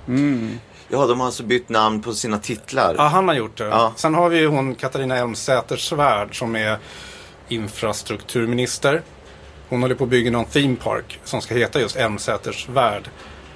[0.06, 0.60] Mhm.
[0.92, 2.96] Ja, de har alltså bytt namn på sina titlar.
[2.98, 3.64] Ja, han har gjort det.
[3.66, 3.94] Ja.
[3.96, 6.78] Sen har vi ju hon Katarina Elmsäter-Svärd som är
[7.48, 9.02] infrastrukturminister.
[9.70, 13.10] Hon håller på att bygga någon theme park som ska heta just Elmsäters värld.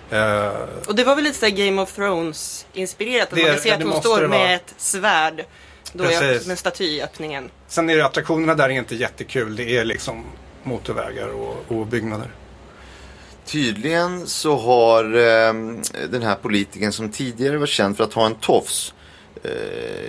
[0.09, 0.51] Eh,
[0.87, 3.33] Och det var väl lite så här Game of Thrones inspirerat.
[3.33, 5.45] Att man kan se ja, att hon står med ett svärd.
[5.93, 6.43] Då Precis.
[6.43, 7.49] är med staty i öppningen.
[7.67, 9.55] sen är det attraktionerna där är inte jättekul.
[9.55, 10.23] Det är liksom
[10.63, 12.27] motorvägar och, och byggnader.
[13.45, 15.53] Tydligen så har eh,
[16.09, 18.93] den här politikern som tidigare var känd för att ha en tofs.
[19.43, 19.51] Eh,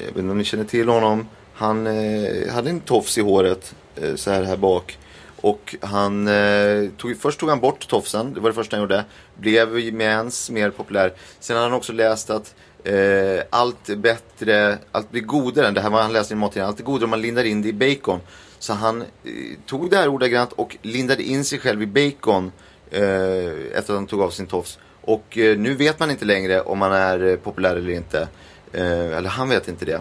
[0.01, 1.29] jag vet inte om ni känner till honom.
[1.55, 4.99] Han eh, hade en tofs i håret eh, så här här bak.
[5.41, 9.05] Och han eh, tog, först tog han bort tofsen, det var det första han gjorde.
[9.35, 11.13] Blev ju med ens mer populär.
[11.41, 15.71] Sen har han också läst att eh, allt är bättre, allt blir godare.
[15.71, 16.69] Det här var han läste i mattidningen.
[16.69, 18.21] Allt är godare om man lindar in det i bacon.
[18.59, 19.07] Så han eh,
[19.67, 22.53] tog det här ordagrant och lindade in sig själv i bacon
[22.91, 24.79] eh, efter att han tog av sin tofs.
[25.01, 28.29] Och eh, nu vet man inte längre om han är eh, populär eller inte.
[28.73, 30.01] Eller han vet inte det.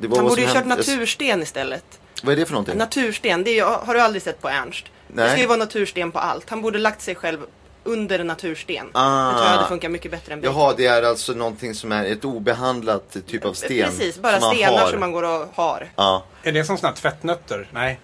[0.00, 1.84] Det var Han borde ju kört natursten istället.
[2.22, 2.78] Vad är det för någonting?
[2.78, 4.84] Natursten, det är, har du aldrig sett på Ernst?
[5.08, 5.30] Det Nej.
[5.30, 6.50] ska ju vara natursten på allt.
[6.50, 7.38] Han borde lagt sig själv
[7.84, 8.90] under natursten.
[8.92, 9.26] Ah.
[9.26, 10.56] Det tror jag hade funkat mycket bättre än bacon.
[10.56, 13.90] Jaha, det är alltså någonting som är ett obehandlat typ av sten.
[13.90, 15.90] Precis, bara som stenar som man går och har.
[15.96, 16.24] Ja.
[16.42, 17.68] Är det som sådana tvättnötter?
[17.72, 18.00] Nej.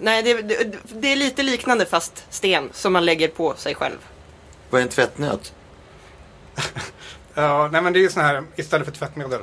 [0.00, 3.96] Nej, det, det, det är lite liknande fast sten som man lägger på sig själv.
[4.70, 5.52] Vad är en tvättnöt?
[7.34, 9.40] Ja, nej men det är ju sådana här istället för tvättmedel.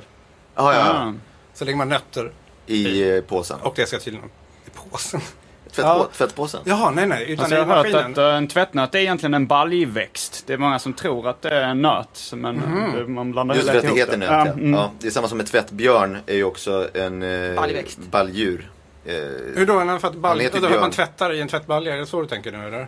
[0.55, 0.85] Ja, ja, Ah.
[1.05, 1.13] ja.
[1.53, 2.31] Så lägger man nötter
[2.65, 3.59] I eh, påsen.
[3.61, 4.29] och det ska tydligen
[4.65, 5.21] i påsen.
[5.71, 6.09] Tvättpå- Ja.
[6.17, 6.61] Tvättpåsen?
[6.63, 7.31] Jaha, nej nej.
[7.31, 10.43] Utan Alltså i jag har hört att eh, en tvättnöt är egentligen en baljväxt.
[10.47, 12.31] Det är många som tror att det är en nöt.
[12.35, 12.61] Men
[12.95, 14.73] det, man blandar Just för lätt att det heter nöt, Ja, mm.
[14.73, 14.91] ja.
[14.99, 17.99] Det är samma som med tvättbjörn, är ju också en eh, Baljväxt.
[18.11, 18.71] balldjur.
[19.05, 19.13] Eh,
[19.55, 19.99] Hur då?
[19.99, 20.81] För att, bal- Han heter då, att Björn.
[20.81, 21.93] man tvättar i en tvättbalja?
[21.93, 22.87] Är det så du tänker nu eller?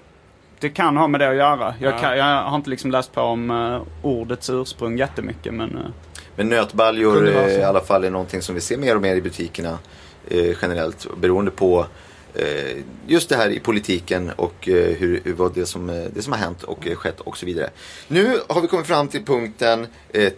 [0.60, 1.76] Det kan ha med det att göra.
[1.80, 1.98] Jag, Ja.
[1.98, 5.54] kan, jag har inte liksom läst på om uh, ordets ursprung jättemycket.
[5.54, 5.86] Men uh,
[6.36, 9.22] Men nötbaljor eh, i alla fall är någonting som vi ser mer och mer i
[9.22, 9.78] butikerna
[10.28, 11.08] eh, generellt.
[11.18, 11.86] Beroende på
[12.34, 16.34] eh, just det här i politiken och eh, hur, hur, vad det, som, det som
[16.34, 17.70] har hänt och skett och så vidare.
[18.08, 19.88] Nu har vi kommit fram till punkten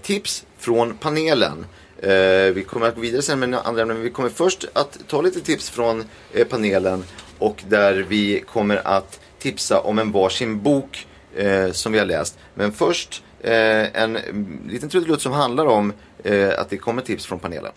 [0.01, 1.65] tips från panelen.
[2.03, 4.99] Eh, vi kommer att gå vidare sen med andra ämnen, men vi kommer först att
[5.07, 7.03] ta lite tips från eh, panelen
[7.39, 12.37] och där vi kommer att tipsa om en varsin bok eh, som vi har läst.
[12.53, 14.17] Men först eh, en
[14.67, 17.71] liten trudelutt som handlar om eh, att det kommer tips från panelen.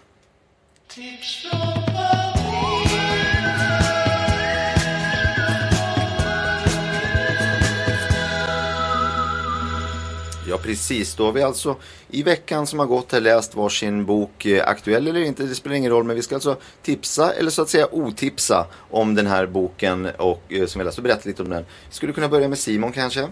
[10.56, 11.76] Ja precis, då har vi alltså
[12.10, 15.76] i veckan som har gått här läst varsin bok, eh, aktuell eller inte, det spelar
[15.76, 19.46] ingen roll, men vi ska alltså tipsa eller så att säga otipsa om den här
[19.46, 21.64] boken och eh, som vi läst och berätta lite om den.
[21.90, 23.28] Skulle kunna börja med Simon kanske?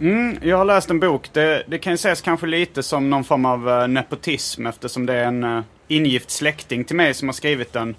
[0.00, 1.30] Mm, jag har läst en bok.
[1.32, 5.14] Det, det kan ju ses kanske lite som någon form av eh, nepotism eftersom det
[5.14, 7.96] är en ingift släkting till mig som har skrivit den.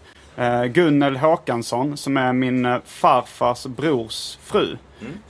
[0.74, 4.78] Gunnel Håkansson som är min farfars brors fru.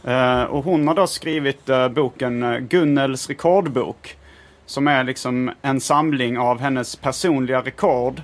[0.07, 4.17] Uh, och hon har då skrivit uh, boken uh, Gunnels rekordbok.
[4.65, 8.21] Som är liksom en samling av hennes personliga rekord.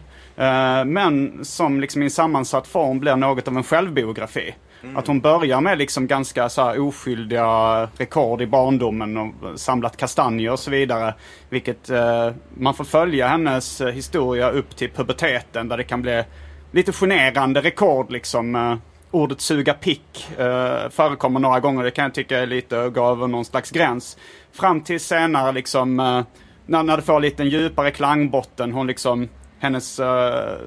[0.86, 4.56] Men som liksom i en sammansatt form blir något av en självbiografi.
[4.96, 10.52] Att hon börjar med liksom ganska så här oskyldiga rekord i barndomen och samlat kastanjer
[10.52, 11.14] och så vidare.
[11.50, 16.24] Vilket uh, man får följa hennes historia upp till puberteten där det kan bli
[16.72, 18.80] lite generande rekord liksom.
[19.12, 21.84] Ordet suga pick eh, förekommer några gånger.
[21.84, 24.17] Det kan jag tycka är lite att gå över någon slags gräns.
[24.52, 26.24] Fram till senare liksom eh,
[26.65, 28.72] när, när det får lite en djupare klangbotten.
[28.72, 30.58] Hon liksom hennes eh,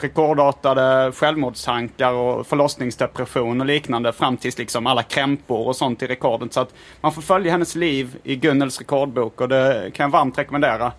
[0.00, 6.52] rekordartade självmordstankar och förlossningsdepression och liknande fram tills liksom alla krämpor och sånt i rekordet.
[6.52, 10.38] Så att man får följa hennes liv i Gunnels rekordbok och det kan jag varmt
[10.38, 10.92] rekommendera.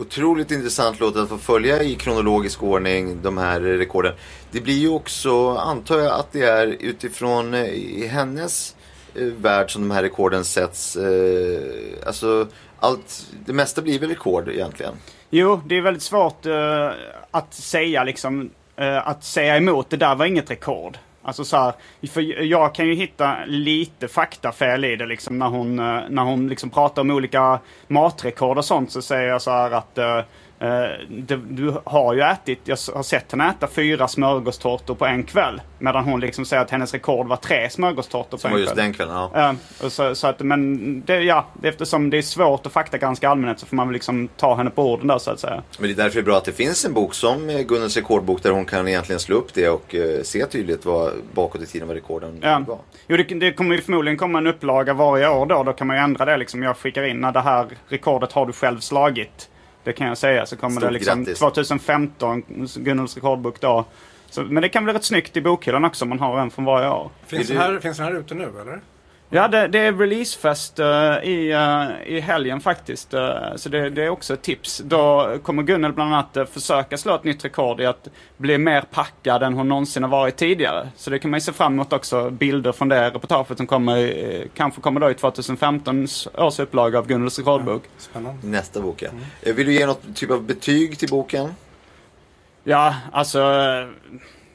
[0.00, 4.14] Otroligt intressant låt att få följa i kronologisk ordning de här rekorden.
[4.50, 8.76] Det blir ju också, antar jag, att det är utifrån eh, i hennes
[9.14, 10.96] eh, värld som de här rekorden sätts.
[10.96, 11.62] Eh,
[12.06, 12.46] alltså,
[12.80, 14.94] allt, det mesta blir väl rekord egentligen?
[15.30, 16.90] Jo, det är väldigt svårt eh,
[17.30, 19.90] att säga liksom, eh, att säga emot.
[19.90, 20.98] Det där var inget rekord.
[21.28, 21.72] Alltså så här,
[22.08, 26.48] för jag kan ju hitta lite faktafel i det liksom när hon, eh, när hon
[26.48, 30.20] liksom pratar om olika matrekord och sånt så säger jag så här att eh,
[31.48, 35.60] du har ju ätit, jag har sett henne äta fyra smörgåstårtor på en kväll.
[35.78, 38.84] Medan hon liksom säger att hennes rekord var tre smörgåstårtor på en var just kväll.
[38.84, 39.54] den kvällen, ja.
[39.84, 43.66] Och så, så att, men det, ja, eftersom det är svårt att faktagranska allmänhet så
[43.66, 45.62] får man väl liksom ta henne på orden där så att säga.
[45.78, 47.96] Men det är därför det är bra att det finns en bok som eh, Gunnels
[47.96, 51.66] rekordbok där hon kan egentligen slå upp det och eh, se tydligt vad bakåt i
[51.66, 52.64] tiden vad rekorden Ja.
[52.66, 52.78] var.
[53.08, 55.62] Jo, det, det kommer ju förmodligen komma en upplaga varje år då.
[55.62, 56.62] Då kan man ju ändra det liksom.
[56.62, 59.48] Jag skickar in när det här rekordet har du själv slagit.
[59.88, 60.46] Det kan jag säga.
[60.46, 61.38] Så kommer Stort det liksom grattis.
[61.38, 62.42] 2015,
[62.76, 63.84] Gunnels rekordbok då.
[64.30, 66.64] Så, men det kan bli rätt snyggt i bokhyllan också om man har en från
[66.64, 67.10] varje år.
[67.26, 68.80] Finns, den här, finns den här ute nu eller?
[69.30, 70.86] Ja, det, det är releasefest eh,
[71.22, 73.14] i, eh, i helgen faktiskt.
[73.14, 74.78] Eh, så det, det är också ett tips.
[74.84, 78.80] Då kommer Gunnel bland annat uh, försöka slå ett nytt rekord i att bli mer
[78.80, 80.88] packad än hon någonsin har varit tidigare.
[80.96, 82.30] Så det kan man ju se fram emot också.
[82.30, 87.38] Bilder från det reportaget som kommer, kanske kommer då i 2015 års upplaga av Gunnels
[87.38, 87.82] rekordbok.
[87.98, 88.46] Spännande.
[88.46, 89.08] Nästa bok, ja.
[89.42, 91.54] Eh, Vill du ge något typ av betyg till boken?
[92.64, 93.40] Ja, alltså...
[93.40, 93.86] eh,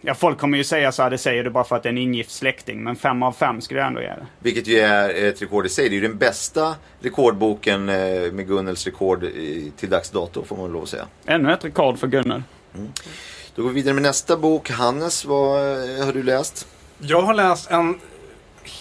[0.05, 1.91] Ja, folk kommer ju säga så här, det säger du bara för att det är
[1.91, 2.83] en ingift släkting.
[2.83, 4.25] Men fem av fem skulle jag ändå ge det.
[4.39, 5.89] Vilket ju är ett rekord i sig.
[5.89, 10.57] Det är ju den bästa rekordboken eh, med Gunnels rekord i- till dags dato, får
[10.57, 11.05] man lov att säga.
[11.25, 12.43] Ännu ett rekord för Gunnel.
[13.55, 14.69] Då går vi vidare med nästa bok.
[14.69, 15.57] Hannes, vad
[15.99, 16.67] eh, har du läst?
[16.99, 17.99] Jag har läst en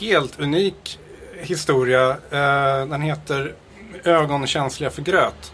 [0.00, 0.98] helt unik
[1.40, 2.10] historia.
[2.10, 3.54] Eh, Den heter
[4.04, 5.52] Ögon känsliga för gröt.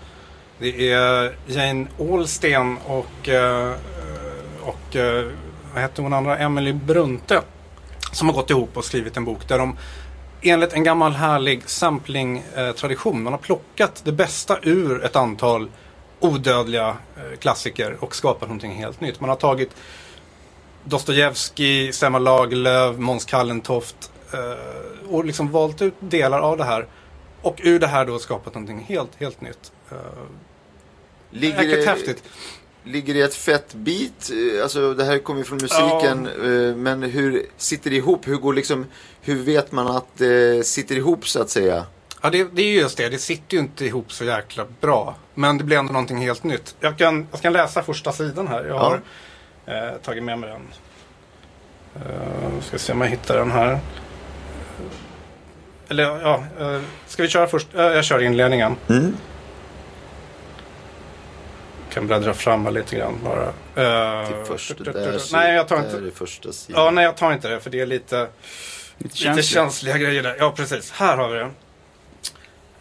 [0.59, 3.29] Det är Jane Austen och,
[4.61, 4.97] och
[5.79, 6.39] vad heter hon andra?
[6.39, 7.43] Emily Brunte.
[8.13, 9.77] Som har gått ihop och skrivit en bok där de
[10.43, 13.23] enligt en gammal härlig sampling-tradition.
[13.23, 15.71] Man har plockat det bästa ur ett antal
[16.21, 19.21] odödliga eh, klassiker och skapat någonting helt nytt.
[19.21, 19.71] Man har tagit
[20.85, 26.87] Dostojevskij, Selma Lagerlöf, Måns Kallentoft eh, och liksom valt ut delar av det här
[27.43, 29.73] och ur det här då skapat någonting helt, helt nytt.
[29.91, 29.97] Eh,
[31.31, 32.23] Ligger det, häftigt.
[32.89, 34.31] Ligger det ett fett bit?
[34.57, 36.27] eh, Alltså det här kommer ju från musiken.
[36.27, 38.29] eh, Men hur sitter det ihop?
[38.29, 38.87] Hur, går liksom,
[39.23, 41.85] hur vet man att det sitter ihop så att säga?
[42.23, 43.09] Ja, det, det är ju just det.
[43.09, 45.15] Det sitter ju inte ihop så jäkla bra.
[45.35, 46.77] Men det blir ändå någonting helt nytt.
[46.81, 48.65] Jag kan, jag kan läsa första sidan här.
[48.65, 49.01] Jag har
[49.67, 50.61] eh, tagit med mig den.
[51.97, 53.79] Uh, ska se om jag hittar den här.
[55.89, 57.75] Eller ja, eh, ska vi köra först?
[57.75, 58.77] Eh, jag kör inledningen.
[58.89, 59.17] Mm.
[61.99, 63.53] Kan bläddra fram här lite grann bara.
[64.27, 65.97] Till första, där, Nej, jag tar inte.
[65.97, 66.85] är första sidan.
[66.85, 68.29] Ja, nej, jag tar inte det för det är lite, Lite
[68.99, 69.47] lite känsligt.
[69.47, 70.37] känsliga grejer där.
[70.39, 70.91] Ja, precis.
[70.91, 71.51] Här har vi det.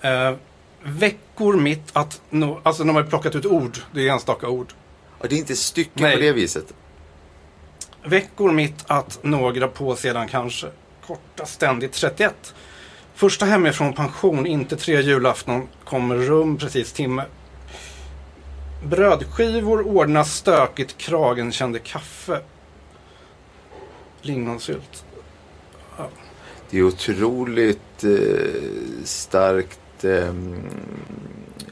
[0.09, 0.35] Eh,
[0.83, 2.59] veckor mitt att nå...
[2.63, 3.77] Alltså de har ju plockat ut ord.
[3.93, 4.73] Det är enstaka ord.
[5.21, 6.15] Ja, det är inte stycken Nej.
[6.15, 6.73] på det viset.
[8.03, 10.67] Veckor mitt att några på sedan kanske.
[11.07, 12.53] Korta ständigt 31.
[13.15, 17.23] Första hemifrån pension, inte tre julafton, kommer rum precis timme.
[18.89, 22.39] Brödskivor ordnas stökigt, kragen kände kaffe.
[24.21, 25.05] Lingonsylt.
[26.69, 30.33] Det är otroligt eh, starkt eh,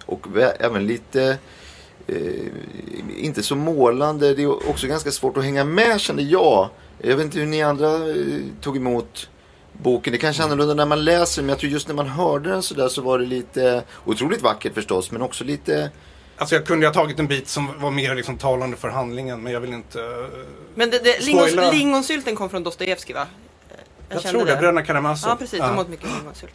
[0.05, 0.27] och
[0.59, 1.37] även lite
[2.07, 2.47] eh,
[3.17, 4.33] inte så målande.
[4.33, 6.69] Det är också ganska svårt att hänga med kände jag.
[6.99, 9.29] Jag vet inte hur ni andra eh, tog emot
[9.73, 10.13] boken.
[10.13, 12.63] Det kanske är annorlunda när man läser men jag tror just när man hörde den
[12.63, 15.91] sådär så var det lite otroligt vackert förstås men också lite
[16.37, 19.53] Alltså jag kunde ha tagit en bit som var mer liksom talande för handlingen men
[19.53, 19.99] jag vill inte...
[20.01, 20.07] eh,
[20.75, 23.27] Men det, det, lingons, lingonsylten kom från Dostojevskij va?
[24.09, 25.29] Jag, kände tror det, Bröderna Karamazov.
[25.29, 26.53] Ja precis, de åt mycket lingonsylt.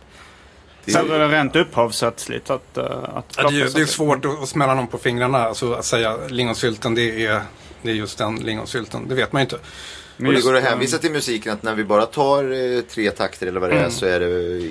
[0.85, 4.25] det, är det rent upphovsrättsligt att, uh, att Ja, det, är, ju- det är svårt
[4.25, 5.39] att, att smälla någon på fingrarna.
[5.39, 7.43] Alltså att säga lingonsylten, det är,
[7.83, 9.09] det är just den lingonsylten.
[9.09, 9.57] Det vet man ju inte.
[9.57, 12.45] Och det går att eh, hänvisa till musiken att när vi bara tar
[12.77, 13.91] eh, tre takter eller vad det är Mm.
[13.91, 14.27] så är det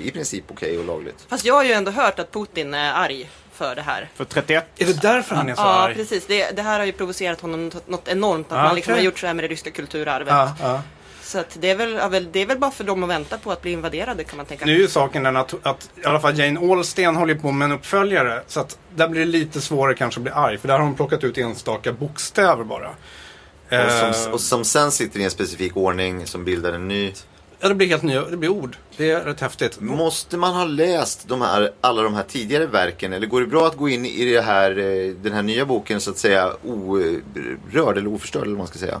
[0.06, 1.26] i princip okej och lagligt.
[1.28, 3.30] Fast jag har ju ändå hört att Putin är arg
[3.60, 4.08] för det här.
[4.14, 5.94] För 31 Är det därför han är så Ja, arg?
[5.94, 6.26] precis.
[6.26, 8.52] Det, det här har ju provocerat honom något enormt.
[8.52, 9.00] Att Ah, man liksom okej.
[9.02, 10.28] har gjort så här med det ryska kulturarvet.
[10.28, 10.82] Ja, ja.
[11.22, 13.38] Så att det, är väl, ja, väl, det är väl bara för dem att vänta
[13.38, 14.64] på att bli invaderade kan man tänka.
[14.66, 17.66] Nu är ju saken den att, att i alla fall Jane Austen håller på med
[17.66, 18.42] en uppföljare.
[18.46, 20.58] Så att där blir det lite svårare kanske att bli arg.
[20.58, 22.88] För där har de plockat ut enstaka bokstäver bara.
[22.88, 27.12] Och Eh, som, och som sen sitter i en specifik ordning som bildar en ny.
[27.60, 28.76] Ja, det blir helt nya, det blir ord.
[28.96, 29.80] Det är rätt häftigt.
[29.80, 33.66] Måste man ha läst de här, alla de här tidigare verken eller går det bra
[33.66, 37.98] att gå in i det här, eh, den här nya boken så att säga orörd
[37.98, 39.00] eller oförstörd eller vad man ska säga?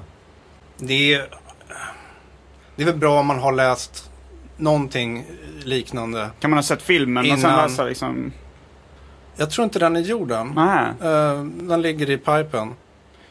[0.78, 1.28] Det är,
[2.76, 4.10] det är väl bra om man har läst
[4.56, 5.26] någonting
[5.64, 6.30] liknande.
[6.40, 8.32] Kan man ha sett filmen och sen Innan- läsa liksom...
[9.36, 10.52] Jag tror inte den är gjord än.
[10.54, 10.86] Nej.
[11.12, 12.74] Eh, den ligger i pipen.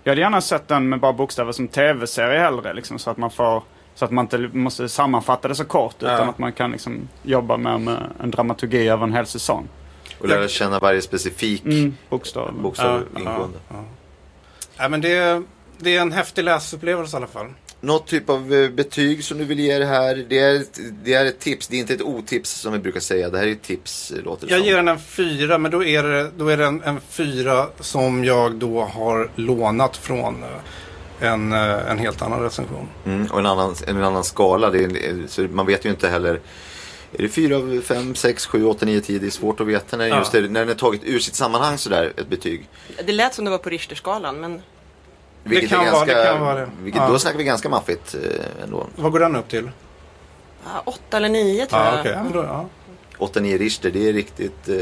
[0.03, 2.73] Jag hade gärna sett den med bara bokstäver som tv-serie hellre.
[2.73, 3.63] Liksom, så att man får...
[3.99, 5.95] Så att man inte måste sammanfatta det så kort.
[5.99, 6.23] Utan Ja.
[6.29, 9.67] att man kan liksom jobba med, med en dramaturgi över en hel säsong.
[10.19, 12.53] Och lära känna varje specifik Mm, bokstav.
[12.61, 13.57] bokstav Ja, ingående.
[13.69, 13.83] ja,
[14.77, 14.89] ja.
[14.89, 15.43] Men det, är-
[15.77, 17.47] det är en häftig läsupplevelse i alla fall.
[17.81, 20.25] Något typ av eh, betyg som du vill ge det här?
[20.29, 22.99] Det är, ett, det är ett tips, det är inte ett otips som vi brukar
[22.99, 23.29] säga.
[23.29, 24.67] Det här är ett tips, eh, låter det Jag som.
[24.69, 28.23] ger den en fyra, men då är det, då är det en, en fyra som
[28.23, 30.49] jag då har lånat från eh,
[31.19, 32.87] en, eh, en helt annan recension.
[33.05, 34.69] Mm, och en annan, en annan skala.
[34.69, 36.39] Det är, så man vet ju inte heller.
[37.13, 39.19] Är det 4, 5, 6, 7, 8, 9, 10?
[39.19, 40.17] Det är svårt att veta när, Ja.
[40.19, 42.69] just det, när den är taget ur sitt sammanhang sådär, ett betyg.
[43.05, 44.61] Det lät som det var på Richterskalan, men
[45.43, 46.69] Vilket kan är vara- ganska, det kan vara det.
[46.81, 47.07] Vilket, Ja.
[47.09, 48.87] Då snackar vi ganska maffigt eh, ändå.
[48.95, 49.69] Vad går den upp till?
[50.65, 52.13] ja, åtta eller nio tror Ja, jag.
[52.15, 52.65] Ja, men då, ja.
[53.19, 54.75] 8-9 Richter, det är riktigt, eh,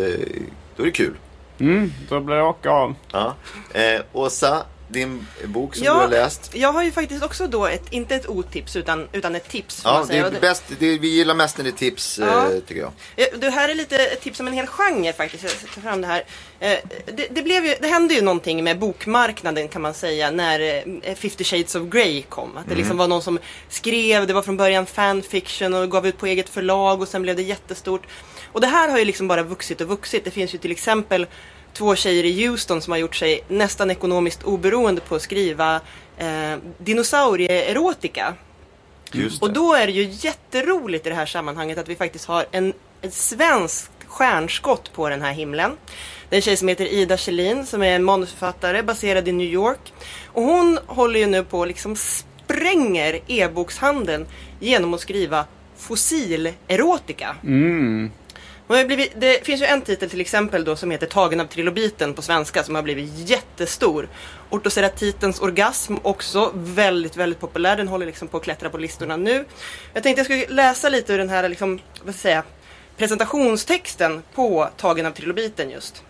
[0.75, 1.13] då är det kul.
[1.59, 2.95] Mm, då blir jag åka av.
[3.11, 3.33] Ja.
[3.73, 5.93] Eh, Åsa, din bok som Ja.
[5.93, 6.51] du har läst.
[6.55, 9.81] Jag har ju faktiskt också då ett, inte ett otips utan, utan ett tips.
[9.83, 12.49] Ja, det är det- bäst, det, vi gillar mest när det är tips, eh, Ja.
[12.67, 12.91] tycker jag.
[13.15, 15.43] Eh, Det här är lite ett tips om en hel genre faktiskt.
[15.43, 16.23] Jag ska fram det här.
[16.59, 20.59] Eh, Det, det, blev ju, det hände ju någonting med bokmarknaden kan man säga när
[21.03, 22.57] eh, 50 Shades of Grey kom.
[22.57, 26.17] Att det liksom var någon som skrev, det var från början fanfiction och gav ut
[26.17, 28.01] på eget förlag och sen blev det jättestort.
[28.51, 30.23] Och det här har ju liksom bara vuxit och vuxit.
[30.23, 31.27] Det finns ju till exempel
[31.77, 35.81] två tjejer i Houston som har gjort sig nästan ekonomiskt oberoende på att skriva
[36.17, 38.33] eh, dinosaurieerotika.
[39.41, 42.73] Och då är det ju jätteroligt i det här sammanhanget att vi faktiskt har en,
[43.01, 45.71] en svensk stjärnskott på den här himlen.
[46.29, 49.47] Det är en tjej som heter Ida Kjellin som är en manusförfattare baserad i New
[49.47, 49.93] York.
[50.25, 54.25] Och hon håller ju nu på att liksom spränger e-bokshandeln
[54.59, 55.45] genom att skriva
[55.77, 57.35] fossilerotika.
[58.26, 58.26] Och
[58.75, 61.45] det, har blivit, det finns ju en titel till exempel då som heter Tagen av
[61.45, 64.09] trilobiten på svenska som har blivit jättestor.
[64.49, 67.77] Ortoceratitens orgasm också väldigt, väldigt populär.
[67.77, 69.45] Den håller liksom på att klättra på listorna nu.
[69.93, 72.43] Jag tänkte jag skulle läsa lite ur den här liksom, vad ska jag säga,
[72.97, 76.03] presentationstexten på Tagen av trilobiten just.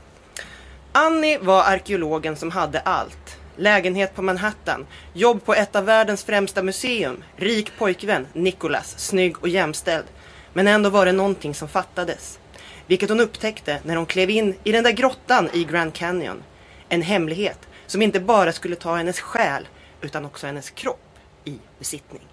[0.92, 3.38] Annie var arkeologen som hade allt.
[3.56, 9.50] Lägenhet på Manhattan, jobb på ett av världens främsta museum, rik pojkvän, Nicholas, snygg och
[9.50, 10.06] jämställd.
[10.54, 12.40] Men ändå var det någonting som fattades.
[12.88, 16.44] Vilket hon upptäckte när hon klev in i den där grottan i Grand Canyon.
[16.90, 19.68] En hemlighet som inte bara skulle ta hennes själ
[20.02, 22.28] utan också hennes kropp i besittning.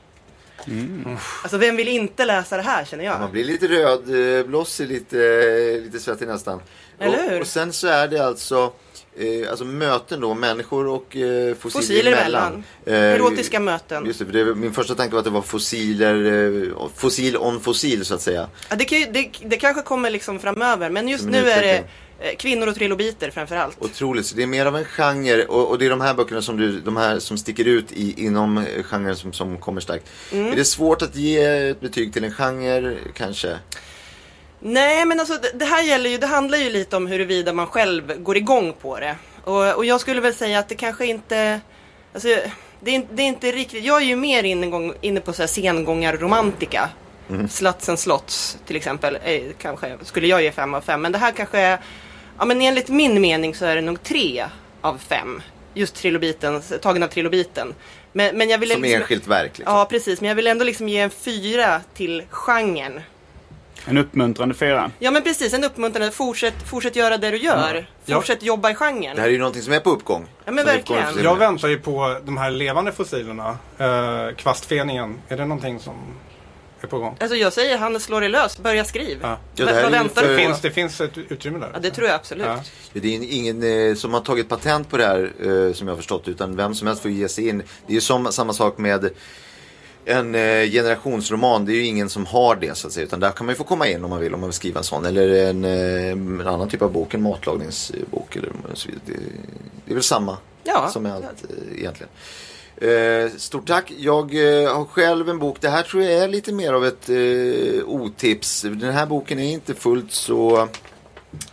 [1.43, 3.21] Alltså vem vill inte läsa det här känner jag?
[3.21, 6.61] Man blir lite röd, eh, lite, eh, lite svettig nästan.
[6.99, 7.35] Eller hur?
[7.35, 8.73] Och, och sen så är det alltså,
[9.17, 12.65] eh, alltså möten då, människor och eh, fossiler, Fossiler emellan.
[12.87, 13.11] emellan.
[13.11, 14.07] Eh, Erotiska möten.
[14.07, 16.15] Just det, för det, min första tanke var att det var fossiler,
[16.73, 18.49] eh, fossil on fossil så att säga.
[18.71, 21.85] Ja, det, kan det, det kanske kommer liksom framöver men just nu är det
[22.21, 23.77] eh, kvinnor och trilobiter framförallt.
[23.83, 26.43] Otroligt, så det är mer av en genre och, och det är de här böckerna
[26.43, 30.07] som, du, de här som sticker ut i, inom eh, genren som, som kommer starkt.
[30.33, 30.53] Mm.
[30.53, 33.59] Är det svårt att ge ett betyg till en genre kanske?
[34.67, 38.23] Nej, men alltså det, här gäller ju, det handlar ju lite om huruvida man själv
[38.23, 39.17] går igång på det.
[39.45, 41.61] Och, och jag skulle väl säga att det kanske inte,
[42.13, 42.29] alltså
[42.81, 45.47] det är, det är inte riktigt, jag är ju mer inne, inne på så här
[45.47, 46.89] sengångarromantika.
[47.51, 51.03] Sluts and slots till exempel, eh, kanske skulle jag ge fem av fem.
[51.03, 51.79] Men det här kanske är,
[52.39, 54.45] ja men enligt min mening så är det nog tre
[54.81, 55.43] av fem.
[55.75, 57.75] Just trilobiten, tagen av trilobiten.
[58.13, 59.59] Men, men jag vill Som liksom, enskilt verk.
[59.59, 59.77] Liksom.
[59.77, 60.21] Ja, precis.
[60.21, 63.01] Men jag vill ändå liksom ge en fyra till genren.
[63.87, 64.91] En uppmuntrande fyra.
[64.99, 66.11] Ja men precis, en uppmuntrande.
[66.11, 67.87] Fortsätt, fortsätt göra det du gör.
[68.05, 68.17] Ja.
[68.17, 69.17] Fortsätt jobba i genren.
[69.17, 70.27] Det här är ju någonting som är på uppgång.
[70.45, 71.23] Ja, men verkligen.
[71.23, 73.59] Jag väntar ju på de här levande fossilerna.
[73.81, 75.21] Uh, kvastfeningen.
[75.29, 75.95] Är det någonting som
[76.81, 77.17] är på gång?
[77.21, 79.19] Alltså jag säger han slår dig lös, börja skriv.
[79.23, 79.29] Ja.
[79.29, 80.43] Ja, det vad här är vad ju väntar för- du på?
[80.43, 81.71] Finns, det finns ett utrymme där?
[81.73, 82.47] Ja det tror jag absolut.
[82.47, 82.61] Ja.
[82.93, 85.97] Det är ingen eh, som har tagit patent på det här eh, som jag har
[85.97, 87.59] förstått utan vem som helst får ge sig in.
[87.59, 89.11] Det är ju som, samma sak med
[90.05, 91.65] en eh, generationsroman.
[91.65, 93.07] Det är ju ingen som har det så att säga.
[93.07, 94.79] Utan där kan man ju få komma in om man vill om man vill skriva
[94.79, 95.07] en sån.
[95.07, 98.37] Eller en, eh, en annan typ av bok, en matlagningsbok.
[98.37, 99.03] Eller så vidare.
[99.07, 99.13] Det,
[99.85, 100.89] det är väl samma Ja.
[100.93, 102.11] som med allt eh, egentligen.
[102.77, 103.93] Eh, stort tack.
[103.99, 105.57] Jag eh, har själv en bok.
[105.61, 108.63] Det här tror jag är lite mer av ett eh, otips.
[108.63, 110.69] Den här boken är inte fullt så,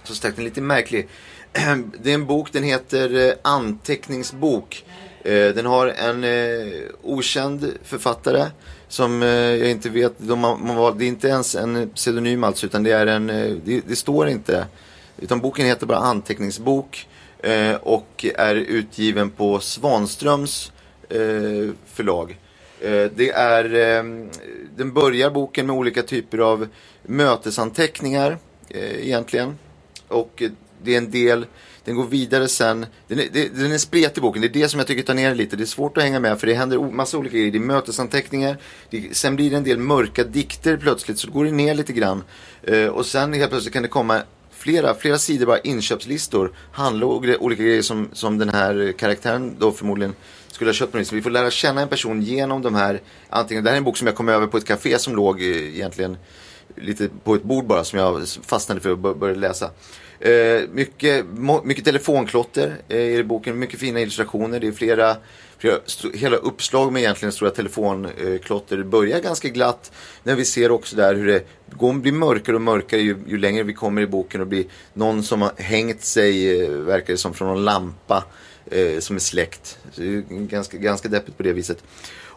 [0.03, 1.07] så sagt Den är lite märklig.
[2.03, 4.85] Det är en bok, den heter eh, Anteckningsbok.
[5.23, 8.45] Eh, den har en eh, okänd författare
[8.87, 12.83] som jag inte vet, de, man, man, det är inte ens en pseudonym alltså utan
[12.83, 13.27] det är en,
[13.65, 14.67] det, det står inte.
[15.17, 17.07] Utan boken heter bara Anteckningsbok
[17.81, 20.71] och är utgiven på Svanströms
[21.85, 22.37] förlag.
[23.15, 23.63] Det är,
[24.77, 26.67] den börjar boken med olika typer av
[27.03, 28.37] mötesanteckningar
[28.69, 29.57] egentligen.
[30.11, 30.43] Och
[30.83, 31.45] det är en del,
[31.85, 32.85] den går vidare sen.
[33.07, 35.29] Den är, det, den är spretig boken, det är det som jag tycker tar ner
[35.29, 35.55] det lite.
[35.55, 37.51] Det är svårt att hänga med för det händer massa olika grejer.
[37.51, 38.57] Det är mötesanteckningar,
[38.89, 42.23] det, sen blir det en del mörka dikter plötsligt så går det ner lite grann.
[42.69, 46.51] Uh, och sen helt plötsligt kan det komma flera, flera sidor bara inköpslistor.
[46.71, 50.13] Handlar och gre- olika grejer som, som den här karaktären då förmodligen
[50.51, 50.93] skulle ha köpt.
[50.93, 51.07] något.
[51.07, 53.01] Så vi får lära känna en person genom de här.
[53.29, 55.41] Antingen, det här är en bok som jag kom över på ett café som låg
[55.41, 56.17] eh, egentligen
[56.75, 59.71] lite på ett bord bara som jag fastnade för och började läsa.
[60.21, 61.25] Eh, mycket,
[61.63, 64.59] mycket telefonklotter eh, i boken, mycket fina illustrationer.
[64.59, 65.15] Det är flera,
[65.57, 65.79] flera
[66.13, 68.77] hela uppslag med egentligen stora telefonklotter.
[68.77, 69.91] Det börjar ganska glatt
[70.23, 73.63] när vi ser också där hur det går, blir mörkare och mörkare ju, ju längre
[73.63, 77.33] vi kommer i boken och blir någon som har hängt sig, eh, verkar det som,
[77.33, 78.23] från någon lampa
[78.65, 79.77] eh, som är släckt.
[79.91, 81.83] Så det är ganska, ganska deppigt på det viset.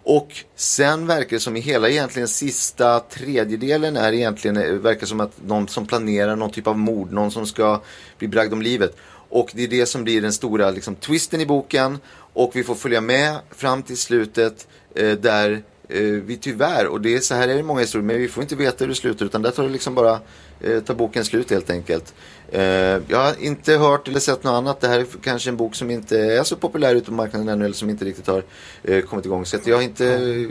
[0.07, 5.21] Och sen verkar det som i hela egentligen sista tredjedelen är egentligen, eh, verkar som
[5.21, 7.83] att någon som planerar någon typ av mord, någon som ska
[8.19, 8.97] bli bragd om livet.
[9.29, 11.99] Och det är det som blir den stora liksom, twisten i boken.
[12.17, 17.15] Och vi får följa med fram till slutet eh, där eh, vi tyvärr, och det
[17.15, 18.95] är så här är det i många historier, men vi får inte veta hur det
[18.95, 20.21] slutar utan där tar det liksom bara,
[20.61, 22.15] eh, tar boken slut helt enkelt.
[22.53, 22.63] Eh,
[23.09, 24.81] jag har inte hört eller sett något annat.
[24.81, 27.65] Det här är kanske en bok som inte är så populär ute på marknaden ännu
[27.65, 28.43] eller som inte riktigt har
[28.83, 29.47] eh, kommit igång.
[29.47, 30.05] Så jag, har inte,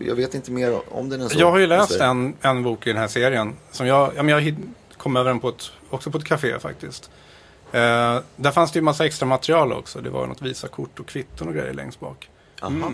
[0.07, 1.39] jag vet inte mer om den än så.
[1.39, 3.55] Jag har ju läst en, en bok i den här serien.
[3.71, 4.55] Som jag, jag
[4.97, 7.09] kom över den på ett, också på ett café faktiskt.
[7.71, 10.01] Eh, där fanns det ju massa extra material också.
[10.01, 12.29] Det var något Visakort och kvitton och grejer längst bak.
[12.61, 12.91] Aha.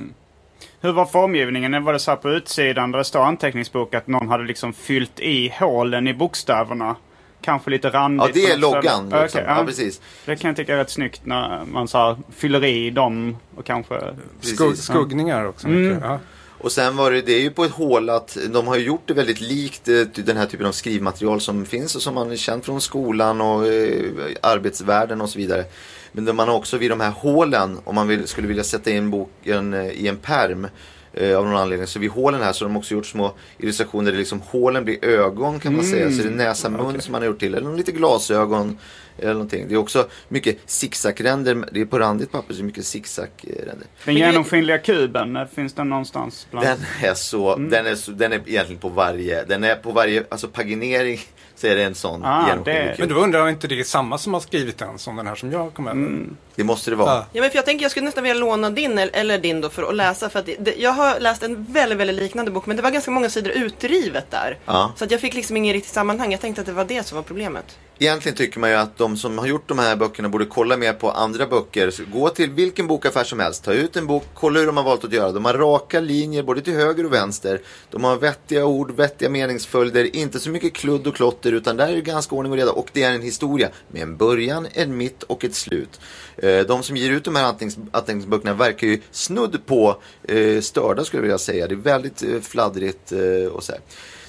[0.82, 1.84] Hur var formgivningen?
[1.84, 5.20] Var det så här på utsidan där det står anteckningsbok att någon hade liksom fyllt
[5.20, 6.96] i hålen i bokstäverna?
[7.42, 8.36] Kanske lite randigt.
[8.36, 9.08] Ja, det är loggan.
[9.08, 9.42] Okej, Liksom.
[9.46, 9.58] ja.
[9.58, 10.02] Ja, precis.
[10.26, 13.66] Det kan jag tycka är rätt snyggt när man så här fyller i dem och
[13.66, 14.00] kanske...
[14.42, 15.68] Skugg, skuggningar också.
[15.68, 16.02] Mycket.
[16.04, 16.20] Ja.
[16.62, 19.14] Och sen var det, det är ju på ett hålat, de har ju gjort det
[19.14, 22.66] väldigt likt eh, den här typen av skrivmaterial som finns och som man är känt
[22.66, 24.12] från skolan och eh,
[24.42, 25.66] arbetsvärlden och så vidare.
[26.12, 29.10] Men man har också vid de här hålen, om man vill, skulle vilja sätta in
[29.10, 30.68] boken eh, i en perm
[31.14, 31.88] eh, av någon anledning.
[31.88, 35.06] Så vid hålen här så har de också gjort små illustrationer där liksom hålen blir
[35.06, 36.12] ögon kan man säga.
[36.12, 37.56] Så det är näsa, mun som man har gjort till.
[37.56, 38.78] Eller lite glasögon
[39.18, 39.66] eller någonting.
[39.68, 41.66] Det är också mycket zigzagränder.
[41.72, 43.88] Det är på randigt papper så det är mycket zigzagränder.
[44.06, 46.48] Den genomskinliga kuben, eh, finns den någonstans?
[46.52, 46.68] Bland...
[46.68, 50.24] Den är så, den är så, den är egentligen på varje, den är på varje,
[50.30, 51.20] alltså paginering
[51.60, 53.00] så är det en sån Ah, genomskinlig kub.
[53.00, 55.36] Men då undrar jag inte det är samma som har skrivit den som den här
[55.36, 56.26] som jag kom över.
[56.56, 57.10] Det måste det vara.
[57.14, 57.26] Ja.
[57.34, 59.84] Ja, men för jag tänker jag skulle nästan vilja låna din eller- din då för
[59.84, 60.30] att läsa.
[60.30, 63.12] För att det, jag har läst en väldigt, väldigt liknande bok men det var ganska
[63.12, 64.58] många sidor utrivet där.
[64.66, 64.92] Ja.
[64.96, 66.32] Så att jag fick liksom ingen riktigt sammanhang.
[66.32, 67.78] Jag tänkte att det var det som var problemet.
[68.02, 70.94] Egentligen tycker man ju att de som har gjort de här böckerna borde kolla mer
[70.94, 71.92] på andra böcker.
[71.92, 74.84] Så gå till vilken bokaffär som helst, ta ut en bok, kolla hur de har
[74.84, 75.32] valt att göra.
[75.32, 77.62] De har raka linjer både till höger och vänster.
[77.92, 81.96] De har vettiga ord, vettiga meningsföljder, inte så mycket kludd och klotter utan där är
[81.96, 82.72] det ganska ordning och reda.
[82.72, 86.00] Och det är en historia med en början, en mitt och ett slut.
[86.38, 87.44] Eh, de som ger ut de här
[87.92, 91.68] anteckningsböckerna verkar ju snudd på eh, störda skulle jag vilja säga.
[91.68, 93.12] Det är väldigt eh, fladdrigt
[93.52, 93.82] och så här.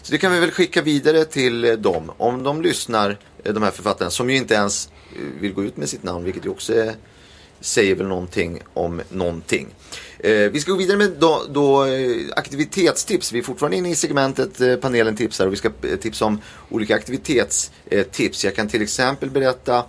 [0.03, 2.13] Så det kan vi väl skicka vidare till dem.
[2.17, 4.91] Om de lyssnar, de här författarna, som ju inte ens
[5.41, 6.95] vill gå ut med sitt namn, vilket ju också är,
[7.61, 9.69] säger väl någonting om någonting.
[10.19, 13.33] Eh, vi ska gå vidare med då, då, eh, aktivitetstips.
[13.33, 16.41] Vi är fortfarande inne i segmentet eh, panelen tipsar och vi ska eh, tipsa om
[16.71, 18.45] olika aktivitetstips.
[18.45, 19.85] Eh, Jag kan till exempel berätta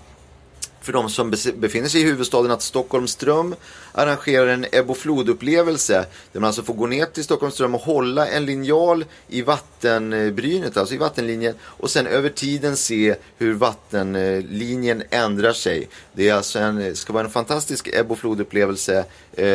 [0.82, 3.56] för de som befinner sig i huvudstaden att Stockholmström
[3.92, 8.28] arrangerar en ebb och flodupplevelse där man alltså får gå ner till Stockholmström och hålla
[8.28, 15.54] en linjal i vattenbrynet, alltså i vattenlinjen och sen över tiden se hur vattenlinjen ändrar
[15.54, 15.88] sig.
[16.14, 18.98] Det är alltså en, ska vara en fantastisk ebb och flodupplevelse
[19.34, 19.46] eh,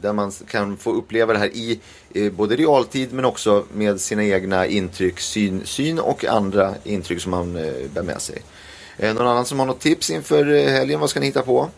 [0.00, 1.80] där man kan få uppleva det här i
[2.14, 7.30] eh, både realtid men också med sina egna intryck, syn, syn och andra intryck som
[7.30, 8.42] man eh, bär med sig.
[8.98, 11.00] Eh, någon annan som har något tips inför eh, helgen?
[11.00, 11.68] Vad ska ni hitta på?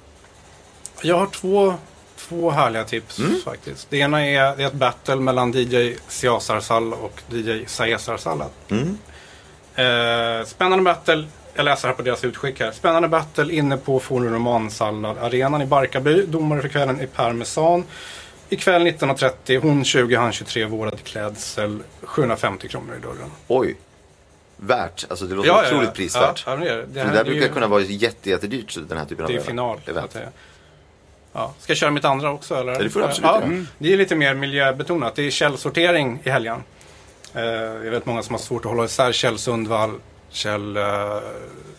[1.03, 1.75] Jag har två,
[2.17, 3.41] två härliga tips Mm.
[3.45, 3.87] faktiskt.
[3.91, 8.47] Det ena är, det är ett battle mellan DJ Siasar Sall och DJ Saesar Salla.
[8.71, 8.99] Mm.
[9.75, 11.25] Eh, spännande battle.
[11.55, 12.73] Jag läser här på deras utskick här.
[12.73, 16.23] Spännande battle inne på Forum Roman Sallad arenan i Barkarby.
[16.27, 17.85] Domare för kvällen är Per Mesan.
[18.49, 19.61] Ikväll 19.30.
[19.63, 20.65] Hon 20, han 23.
[20.65, 21.79] Vårad klädsel.
[22.03, 23.31] 750 kronor i dörren.
[23.49, 23.77] Oj.
[24.63, 25.07] Värt.
[25.11, 26.43] Alltså det låter otroligt prisvärt.
[26.47, 26.77] Ja, ja, det, det.
[26.77, 29.27] det För det här där är brukar ju- kunna vara jätte, jättedyrt den här typen
[29.27, 29.81] Det är av final.
[29.87, 30.17] Event.
[31.33, 31.55] Ja.
[31.59, 32.55] Ska jag köra mitt andra också?
[32.55, 32.73] Eller?
[32.73, 33.67] Ja, det får du absolut ja, göra.
[33.79, 35.15] Det är lite mer miljöbetonat.
[35.15, 36.63] Det är källsortering i helgen.
[37.35, 39.91] Eh, jag vet många som har svårt att hålla isär Kjell Sundvall,
[40.31, 40.85] Kjell uh,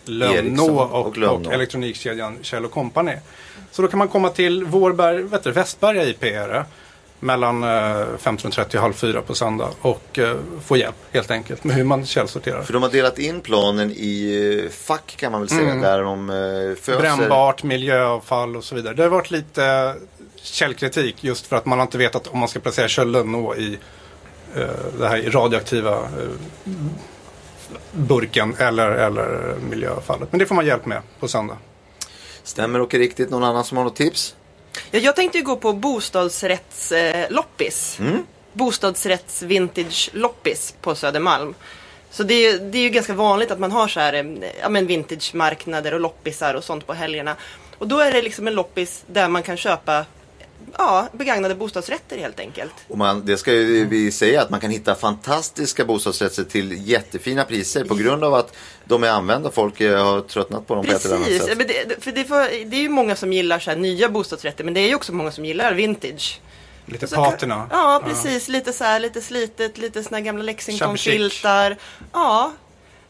[0.04, 1.50] Lönnå och, och och, Lönnå.
[1.50, 3.16] elektronikkedjan Kjell Company.
[3.70, 6.64] Så då kan man komma till Vårberg, vet du, Västberga IP är det.
[7.24, 9.68] Mellan eh, 15.30 och halv fyra på söndag.
[9.80, 12.62] Och eh, få hjälp helt enkelt med hur man källsorterar.
[12.62, 15.74] För de har delat in planen i eh, fack kan man väl säga.
[15.74, 17.00] Där de eh, föser...
[17.00, 18.94] Brännbart, miljöavfall och så vidare.
[18.94, 19.92] Det har varit lite eh,
[20.36, 23.78] källkritik just för att man har inte vetat om man ska placera Kjell Lönnå i
[24.54, 24.66] eh,
[24.98, 26.72] det här radioaktiva eh,
[27.92, 30.28] burken eller, eller miljöavfallet.
[30.32, 31.56] Men det får man hjälp med på söndag.
[32.42, 33.30] Stämmer och är riktigt.
[33.30, 34.34] Någon annan som har något tips?
[34.90, 36.92] Ja, jag tänkte ju gå på bostadsrättsloppis.
[36.92, 37.98] Eh, loppis.
[38.52, 41.54] Bostadsrätts vintage loppis på Södermalm.
[42.10, 44.68] Så det är, det är ju ganska vanligt att man har så här, eh, ja,
[44.68, 47.36] men vintage-marknader och loppisar och sånt på helgerna.
[47.78, 50.04] Och då är det liksom en loppis där man kan köpa
[50.78, 52.72] ja, begagnade bostadsrätter helt enkelt.
[52.88, 57.44] Och man, det ska ju vi säga att man kan hitta fantastiska bostadsrätter till jättefina
[57.44, 58.56] priser på grund av att
[58.92, 59.50] de är använda.
[59.50, 61.58] Folk har tröttnat på dem på ett eller annat Precis, sätt.
[61.58, 64.64] men det, för det, får, det är ju många som gillar så här nya bostadsrätter
[64.64, 66.40] men det är ju också många som gillar vintage.
[66.86, 67.66] Lite Så patina.
[67.70, 68.48] Ja, precis.
[68.48, 71.76] Lite så här, lite slitet, lite såna här gamla Lexington-filtar.
[72.12, 72.52] Ja.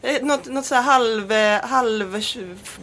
[0.01, 1.31] Eh, Något, något så här halv,
[1.63, 2.21] halv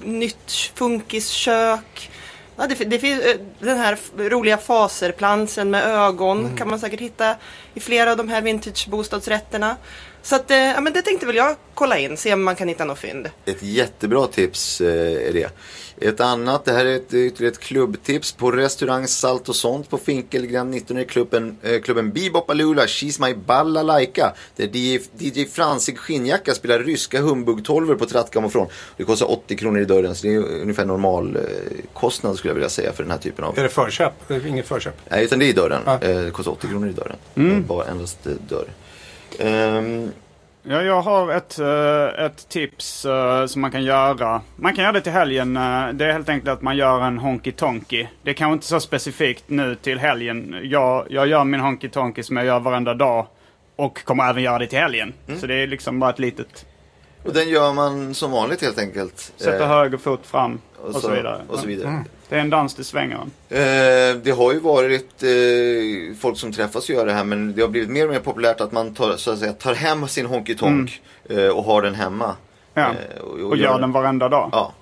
[0.03, 2.11] nytt funkiskök.
[2.57, 7.35] Ja, det, det finns eh, den här roliga faserplansen med ögon kan man säkert hitta
[7.75, 9.77] i flera av de här vintage-bostadsrätterna.
[10.23, 12.69] Så att, eh, ja, men det tänkte väl jag kolla in, se om man kan
[12.69, 13.31] hitta något fynd.
[13.45, 15.51] Ett jättebra tips eh, är det.
[16.03, 18.33] Ett annat, det här är ett, ytterligare ett klubbtips.
[18.33, 23.35] På restaurang Salt och sånt på Finkelgränd 19 är klubben, eh, klubben Bebopalula She's My
[23.35, 24.33] Balalaika.
[24.57, 28.67] Där DJ, DJ Fransig Skinnjacka spelar ryska humbug-tolvor på trattgammofon.
[28.97, 31.43] Det kostar 80 kronor i dörren så det är ungefär normal eh,
[31.93, 34.13] kostnad skulle jag vilja säga för den här typen av Är det förköp?
[34.29, 34.95] Det är inget förköp.
[35.09, 35.83] Nej, utan det är i dörren.
[35.87, 35.99] Ja.
[36.03, 37.17] Eh, det kostar 80 kronor i dörren.
[37.35, 37.67] Mm.
[37.67, 38.69] Bara endast eh, dörr.
[39.39, 40.11] Ehm,
[40.63, 44.41] Ja, jag har ett, eh, ett tips eh, som man kan göra.
[44.57, 45.57] Man kan göra det till helgen.
[45.57, 48.07] eh, det är helt enkelt att man gör en Honky Tonky.
[48.23, 50.57] Det är kanske inte så specifikt nu till helgen.
[50.63, 53.27] Jag, jag gör min Honky Tonky som jag gör varenda dag.
[53.77, 55.13] Och kommer även göra det till helgen.
[55.41, 56.67] Så det är liksom bara ett litet...
[57.25, 59.33] och den gör man som vanligt helt enkelt.
[59.37, 61.41] Sätta Eh, höger fot fram och, så, vidare.
[61.49, 62.05] Och så vidare.
[62.31, 63.31] Det är en dans till svängaren.
[63.49, 63.59] Eh,
[64.23, 67.69] det har ju varit eh, folk som träffas och gör det här men det har
[67.69, 70.55] blivit mer och mer populärt att man tar, så att säga, tar hem sin honky
[70.55, 72.37] tonk eh, och har den hemma.
[72.75, 72.91] Ja.
[73.17, 74.49] Eh, Och gör den varenda dag.
[74.53, 74.73] Ja.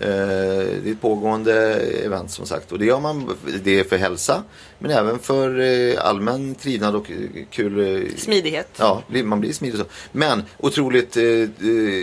[0.00, 3.96] Eh, det är ett pågående event som sagt och det gör man det är för
[3.96, 4.42] hälsa
[4.78, 7.10] men även för eh, allmän trivnad och
[7.50, 8.68] kul eh, Smidighet.
[8.78, 9.92] Ja, man blir smidig och så.
[10.12, 11.16] Men otroligt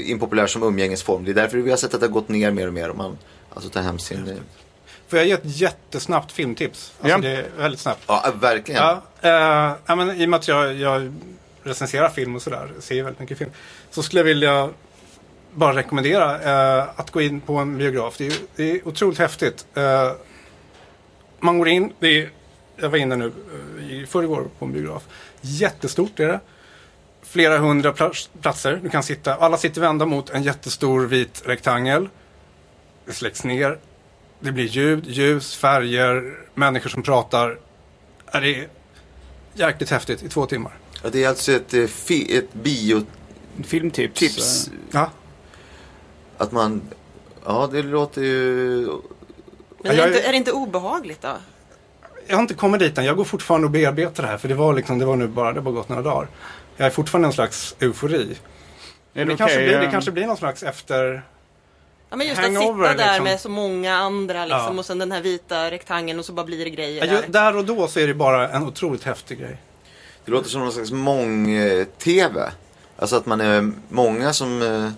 [0.06, 1.26] impopulär som umgängesform.
[1.26, 2.89] Det är därför vi har sett att det har gått ner mer och mer.
[2.89, 3.18] Om man
[3.53, 4.39] alltså tar hem sin...
[5.08, 6.93] Får jag ge ett jättesnabbt filmtips?
[7.01, 7.18] Alltså Ja.
[7.22, 8.03] det är väldigt snabbt.
[8.08, 8.82] ja, verkligen.
[9.22, 11.14] Ja, eh, men I och med att jag, jag
[11.64, 13.51] recenserar film och sådär, ser väldigt mycket film.
[13.89, 14.70] Så skulle jag vilja
[15.53, 16.41] bara rekommendera
[16.82, 18.18] eh, att gå in på en biograf.
[18.18, 19.66] Det är, det är otroligt häftigt.
[19.74, 20.12] Eh,
[21.39, 22.30] man går in, det är,
[22.78, 23.32] jag var inne nu
[23.80, 25.03] eh, i förrgår på en biograf.
[25.41, 26.39] Jättestort är det.
[27.24, 28.80] Flera hundra pla- platser.
[28.84, 32.10] Du kan sitta, alla sitter vända mot en jättestor vit rektangel.
[33.06, 33.78] Det släcks ner.
[34.40, 37.58] Det blir ljud, ljus, färger, människor som pratar.
[38.32, 38.68] Det är
[39.54, 40.74] jäkligt häftigt i två timmar.
[41.04, 41.84] Ja, det är alltså ett, eh,
[42.38, 43.10] ett biotips.
[43.64, 44.70] Filmtips.
[44.92, 45.10] Ja.
[46.38, 46.82] Att man...
[47.46, 48.88] Ja, det låter ju...
[49.84, 51.38] Men är, det inte, är- det inte obehagligt då?
[52.28, 53.06] Jag har inte kommit dit än.
[53.06, 54.38] Jag går fortfarande och bearbetar det här.
[54.38, 56.28] För det var, liksom, det var nu bara, det har bara gått några dagar.
[56.78, 58.38] Jag är fortfarande en slags eufori.
[59.14, 61.24] Är Det, kanske, okej, blir, det eh, kanske blir någon slags efter...
[62.16, 63.24] Ja, men just Hangover, att sitta där liksom.
[63.24, 64.80] med så många andra liksom, Ja.
[64.80, 67.57] och sen den här vita rektangeln och så bara blir det grejer Ja, där.
[67.57, 69.57] och då så är det bara en otroligt häftig grej.
[70.26, 72.51] Det låter som någon slags mång-tv.
[72.97, 74.89] Alltså att man är många som, eh,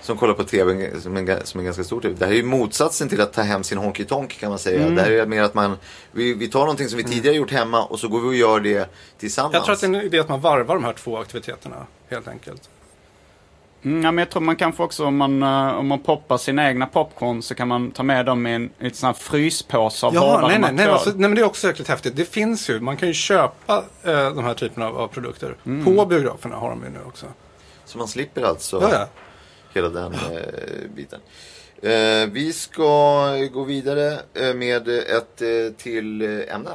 [0.00, 2.14] som kollar på tv som en, som en ganska stor tv.
[2.18, 4.82] Det här är ju motsatsen till att ta hem sin honky tonk kan man säga.
[4.82, 4.94] Mm.
[4.94, 5.76] Det här är mer att man,
[6.12, 8.60] vi, vi tar någonting som vi tidigare gjort hemma och så går vi och gör
[8.60, 9.54] det tillsammans.
[9.54, 11.86] Jag tror att det är en idé att man varvar de här två aktiviteterna.
[12.08, 12.68] Helt enkelt.
[13.82, 16.68] Mm, ja, men jag tror man kanske också om man, eh, om man poppar sina
[16.68, 20.14] egna popcorn så kan man ta med dem i en lite sån här fryspåse av
[20.14, 22.16] Ja, hårdare nej, nej, nej, alltså, nej, men det är också jäkligt häftigt.
[22.16, 25.56] Det finns ju, man kan ju köpa eh, de här typerna av, av produkter.
[25.66, 25.84] Mm.
[25.84, 27.26] På biograferna har de ju nu också.
[27.84, 29.06] Så man slipper alltså Ja, ja.
[29.74, 31.20] hela den eh, biten.
[32.32, 32.82] Vi ska
[33.52, 34.18] gå vidare
[34.54, 35.42] med ett
[35.78, 36.70] till ämne.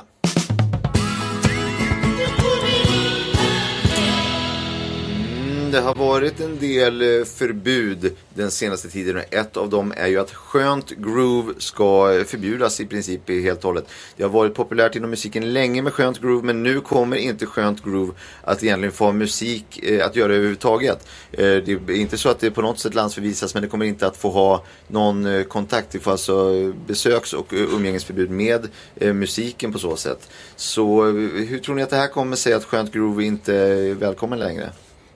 [5.74, 9.22] Det har varit en del eh, förbud den senaste tiden.
[9.30, 13.88] Ett av dem är ju att skönt groove ska förbjudas i princip helt och hållet.
[14.18, 17.84] Det har varit populärt inom musiken länge med skönt groove men nu kommer inte skönt
[17.84, 21.08] groove att egentligen få musik eh, att göra överhuvudtaget.
[21.32, 24.08] Eh, det är inte så att det på något sätt landsförvisas men det kommer inte
[24.08, 25.92] att få ha någon kontakt.
[25.92, 28.68] Det får alltså besöks och umgängesförbud med
[29.16, 30.30] musiken på så sätt.
[30.56, 34.40] Så hur tror ni att det här kommer sig att skönt groove inte är välkommen
[34.40, 34.70] längre?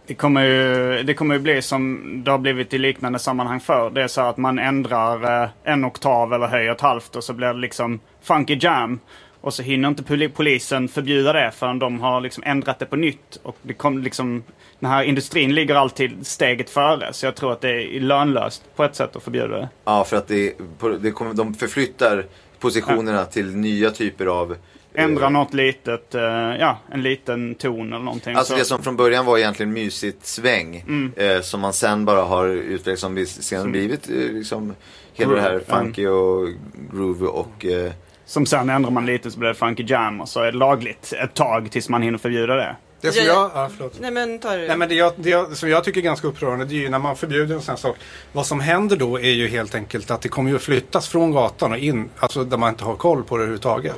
[0.07, 3.89] Det kommer, ju, det kommer ju bli som det har blivit i liknande sammanhang förr.
[3.89, 7.33] Det är så att man ändrar eh, en oktav eller höjer ett halvt och så
[7.33, 8.99] blir det liksom funky jam.
[9.41, 12.95] Och så hinner inte poli- polisen förbjuda det förrän de har liksom ändrat det på
[12.95, 13.39] nytt.
[13.43, 14.43] Och det kom liksom,
[14.79, 17.13] den här industrin ligger alltid steget före.
[17.13, 19.69] Så jag tror att det är lönlöst på ett sätt att förbjuda det.
[19.85, 20.53] Ja, för att det,
[20.99, 22.25] det kommer, de förflyttar
[22.59, 24.55] positionerna till nya typer av...
[24.99, 26.21] Ändra något litet, eh,
[26.59, 28.35] ja, en liten ton eller någonting.
[28.35, 30.83] Alltså så, det som från början var egentligen mysigt sväng.
[30.87, 31.13] Mm.
[31.15, 34.75] Eh, som man sen bara har utvecklat som vi sen blivit eh, liksom
[35.13, 36.49] hela det här funky och
[36.91, 37.65] groove och...
[37.65, 37.91] Eh,
[38.25, 41.13] som sen ändrar man lite så blir det funky jam och så är det lagligt
[41.23, 42.75] ett tag tills man hinner förbjuda det.
[43.01, 43.51] Det som Jag-.
[43.53, 43.99] Ja, förlåt.
[43.99, 44.67] Nej men ta det.
[44.67, 46.89] Nej, men det, jag, det jag, som jag tycker är ganska upprörande det är ju
[46.89, 47.97] när man förbjuder en sån här sak.
[48.31, 51.31] Vad som händer då är ju helt enkelt att det kommer ju att flyttas från
[51.31, 53.97] gatan och in, alltså där man inte har koll på det överhuvudtaget.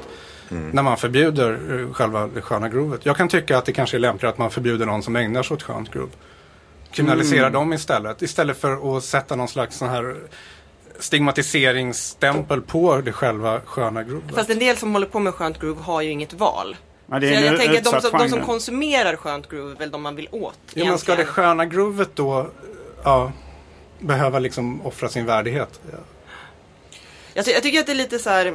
[0.50, 3.06] När man förbjuder eh, själva det sköna groovet.
[3.06, 5.56] Jag kan tycka att det kanske är lämpligare att man förbjuder någon som ägnar sig
[5.56, 6.12] åt skönt groove.
[6.92, 8.22] Kriminalisera dem istället.
[8.22, 10.16] Istället för att sätta någon slags sån här
[11.00, 14.36] stigmatiseringsstämpel på det själva sköna groovet.
[14.36, 16.76] Fast en del som håller på med skönt groove har ju inget val.
[17.12, 20.16] Ja, jag, jag tänker att de, de som konsumerar skönt groove är väl de man
[20.16, 20.60] vill åt.
[20.74, 22.50] Ja, men ska det sköna groovet då
[23.04, 23.32] ja,
[24.00, 25.80] behöva liksom offra sin värdighet?
[25.92, 25.98] Ja.
[27.34, 28.54] Jag, ty- jag tycker att det är lite så här.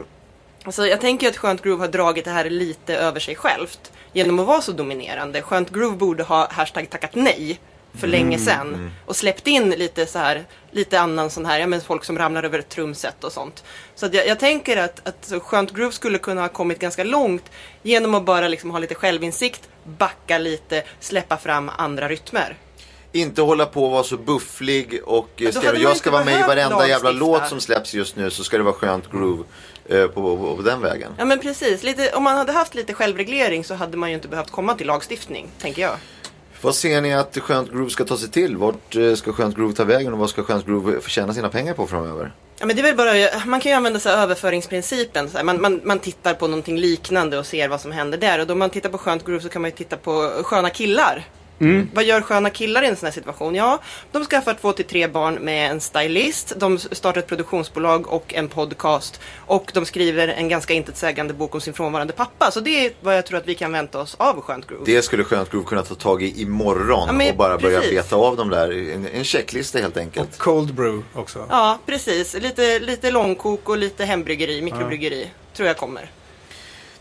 [0.64, 3.92] Alltså jag tänker att Skönt Groove har dragit det här lite över sig självt.
[4.12, 5.42] Genom att vara så dominerande.
[5.42, 7.60] Skönt Groove borde ha hashtag tackat nej.
[7.98, 8.90] För länge sedan.
[9.06, 10.44] Och släppt in lite så här.
[10.70, 11.58] Lite annan sån här.
[11.60, 13.64] Ja men folk som ramlar över ett trumset och sånt.
[13.94, 17.50] Så att jag, jag tänker att, att Skönt Groove skulle kunna ha kommit ganska långt.
[17.82, 19.68] Genom att bara liksom ha lite självinsikt.
[19.84, 20.82] Backa lite.
[21.00, 22.56] Släppa fram andra rytmer.
[23.12, 26.40] inte hålla på och vara så bufflig och eh, hade man jag ska vara med
[26.40, 29.46] i varenda jävla låt som släpps just nu så ska det vara skönt groove eh,
[29.88, 31.12] på, på, på den vägen.
[31.18, 31.82] Ja men precis.
[31.82, 34.86] Lite, om man hade haft lite självreglering så hade man ju inte behövt komma till
[34.86, 35.48] lagstiftning.
[35.58, 35.96] Tänker jag.
[36.60, 38.56] Vad ser ni att skönt groove ska ta sig till?
[38.56, 41.74] Vart eh, ska skönt groove ta vägen och vad ska skönt groove förtjäna sina pengar
[41.74, 42.32] på framöver?
[42.58, 45.30] Ja, men det är bara, man kan ju använda sig av överföringsprincipen.
[45.44, 48.40] Man, man, man tittar på någonting liknande och ser vad som händer där.
[48.40, 51.24] Och då man tittar på skönt groove så kan man ju titta på sköna killar.
[51.94, 53.54] Vad gör sköna killar i en sån här situation?
[53.54, 53.78] Ja,
[54.12, 56.52] de skaffar två till tre barn med en stylist.
[56.56, 59.20] De startar ett produktionsbolag och en podcast.
[59.36, 62.50] Och de skriver en ganska intetsägande bok om sin frånvarande pappa.
[62.50, 64.84] Så det är vad jag tror att vi kan vänta oss av skönt groove.
[64.84, 67.94] Det skulle skönt groove kunna ta tag i imorgon Ja, men och bara börja precis.
[67.96, 68.90] beta av de där.
[68.94, 70.38] En, en checklista helt enkelt.
[70.38, 71.46] Cold brew också.
[71.50, 72.34] Ja, precis.
[72.34, 75.30] Lite, lite långkok och lite hembryggeri, mikrobryggeri.
[75.56, 76.10] Tror jag kommer.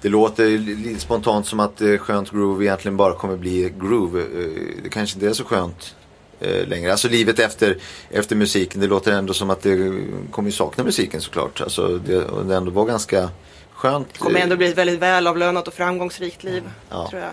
[0.04, 4.20] Det låter spontant som att eh, skönt groove egentligen bara kommer bli groove.
[4.22, 5.96] Eh, det kanske inte är så skönt
[6.40, 6.92] eh, längre.
[6.92, 7.78] Alltså livet efter,
[8.10, 8.82] efter musiken.
[8.82, 10.02] Det låter ändå som att det
[10.32, 11.62] kommer ju sakna musiken såklart.
[11.62, 13.30] Alltså det, och det ändå var ganska
[13.74, 14.08] skönt.
[14.14, 16.64] Det kommer ändå bli ett väldigt välavlönat och framgångsrikt liv.
[16.90, 17.08] Ja.
[17.10, 17.32] Tror jag.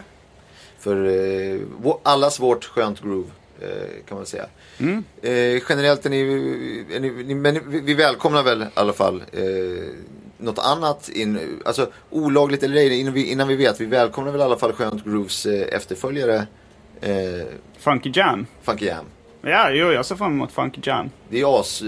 [0.78, 1.60] För eh,
[2.02, 3.28] allas vårt skönt groove.
[4.08, 4.46] Kan man säga.
[5.22, 6.20] Eh, generellt är ni,
[6.92, 9.42] är ni, men vi- vi välkomnar väl i alla fall eh,
[10.40, 13.80] något annat in, alltså olagligt eller ej, innan vi, innan vi vet.
[13.80, 16.46] Vi välkomnar väl i alla fall Skönt Grooves eh, efterföljare
[17.00, 17.46] eh,
[17.78, 18.46] Funky Jam.
[18.62, 19.04] Funky Jam.
[19.42, 21.10] Ja, jo, jag ser fram emot Funky Jam.
[21.28, 21.86] Det är as, eh,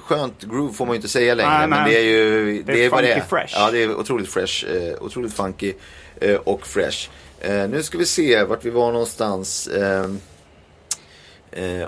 [0.00, 1.58] skönt groove får man ju inte säga längre.
[1.58, 1.92] Nej, men nej.
[1.94, 3.14] det är ju Det är vad det är.
[3.14, 3.54] funky fresh.
[3.56, 4.66] Ja, det är otroligt fresh.
[4.66, 5.72] Eh, otroligt funky
[6.20, 7.08] eh, och fresh.
[7.40, 9.66] Eh, nu ska vi se vart vi var någonstans.
[9.68, 10.10] Eh,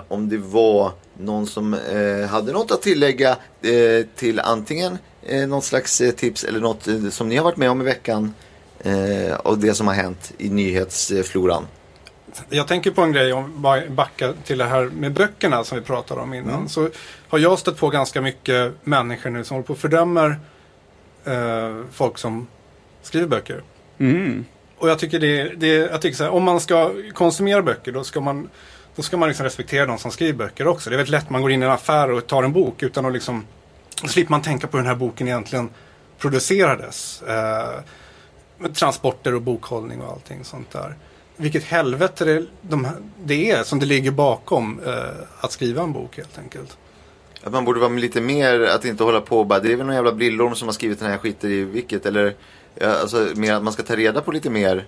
[0.07, 1.77] om det var någon som
[2.29, 3.37] hade något att tillägga
[4.15, 4.97] till antingen
[5.27, 7.83] eh, något slags eh, tips eller något eh, som ni har varit med om i
[7.83, 8.33] veckan.
[8.79, 11.67] Eh, och det som har hänt i nyhetsfloran.
[12.49, 16.21] Jag tänker på en grej om backa till det här med böckerna som vi pratade
[16.21, 16.69] om innan.
[16.69, 16.89] Så
[17.27, 20.39] har jag stött på ganska mycket människor nu som håller på och fördömer
[21.25, 22.47] eh, folk som
[23.01, 23.63] skriver böcker.
[23.97, 24.45] Mm.
[24.77, 28.03] Och jag tycker det, det jag tycker så här, om man ska konsumera böcker då
[28.03, 28.49] ska man
[28.95, 30.89] då ska man liksom respektera de som skriver böcker också.
[30.89, 33.05] Det är väldigt lätt man går in i en affär och tar en bok utan
[33.05, 33.45] att liksom
[34.01, 35.69] då slipper man tänka på hur den här boken egentligen
[36.17, 37.21] producerades.
[37.21, 37.79] Eh,
[38.57, 40.95] med transporter och bokhållning och allting sånt där.
[41.35, 42.87] Vilket helvete det, de,
[43.23, 44.93] det är som det ligger bakom eh,
[45.39, 46.77] att skriva en bok helt enkelt.
[47.43, 49.85] Att man borde vara lite mer, att inte hålla på och bara, det är väl
[49.85, 52.05] någon jävla brillorm som har skrivit den här skiten i vilket.
[52.05, 52.35] Eller,
[52.81, 54.85] alltså mer att man ska ta reda på lite mer.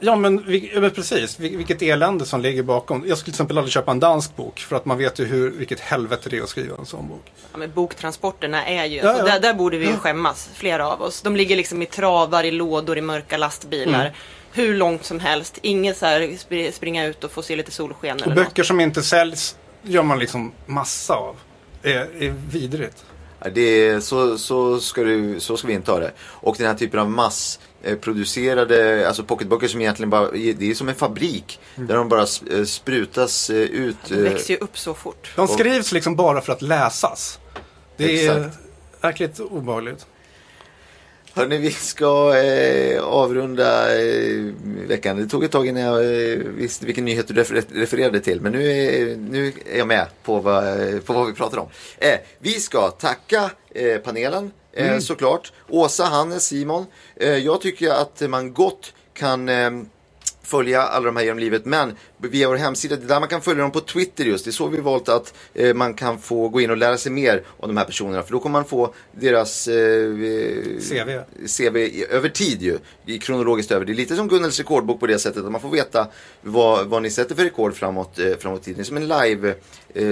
[0.00, 0.44] Ja men,
[0.74, 3.04] men precis, Vil- vilket elände som ligger bakom.
[3.08, 5.50] Jag skulle till exempel aldrig köpa en dansk bok för att man vet ju hur,
[5.50, 7.32] vilket helvete det är att skriva en sån bok.
[7.52, 9.32] Ja, men boktransporterna är ju, Ja, alltså, ja.
[9.32, 11.22] Där, där borde vi ju skämmas, flera av oss.
[11.22, 14.00] De ligger liksom i travar, i lådor, i mörka lastbilar.
[14.00, 14.12] Mm.
[14.52, 15.58] Hur långt som helst.
[15.62, 18.44] Inget så här spr- springa ut och få se lite solsken Och eller något.
[18.46, 21.36] böcker som inte säljs gör man liksom massa av.
[21.82, 23.04] Det är, är vidrigt.
[23.44, 26.12] Ja, Det är, så, så, ska du, så ska vi inte ha det.
[26.20, 27.10] Och den här typen av
[27.90, 31.60] massproducerade, alltså pocketböcker som egentligen bara, det är som en fabrik.
[31.74, 33.96] Där de bara eh, sprutas eh, ut.
[34.08, 35.32] De eh, växer ju upp så fort.
[35.36, 37.38] De skrivs liksom bara för att läsas.
[37.96, 38.58] Det är Exakt.
[39.00, 40.06] verkligt obehagligt.
[41.32, 44.44] Hörni, vi ska eh, avrunda eh,
[44.88, 45.16] veckan.
[45.16, 48.40] Det tog ett tag innan jag eh, visste vilken nyhet du refer refererade till.
[48.40, 51.68] Men nu är, nu är jag med på vad, eh, på vad vi pratar om.
[51.98, 55.52] Eh, vi ska tacka eh, panelen eh, såklart.
[55.68, 56.86] Åsa, Hannes, Simon.
[57.16, 59.70] Eh, jag tycker att man gott kan eh,
[60.46, 61.64] följa alla de här genom livet.
[61.64, 64.44] Men via vår hemsida, det är där man kan följa dem på Twitter just.
[64.44, 67.12] Det är så vi valt att eh, man kan få gå in och lära sig
[67.12, 68.22] mer om de här personerna.
[68.22, 70.10] För då kommer man få deras eh,
[70.78, 71.20] CV.
[71.58, 71.76] CV
[72.10, 72.78] över tid ju.
[73.06, 73.84] I kronologiskt över.
[73.84, 76.06] Det är lite som Gunnels rekordbok på det sättet att man får veta
[76.42, 78.76] vad, vad ni sätter för rekord framåt, eh, framåt tiden.
[78.76, 79.54] Det är som en live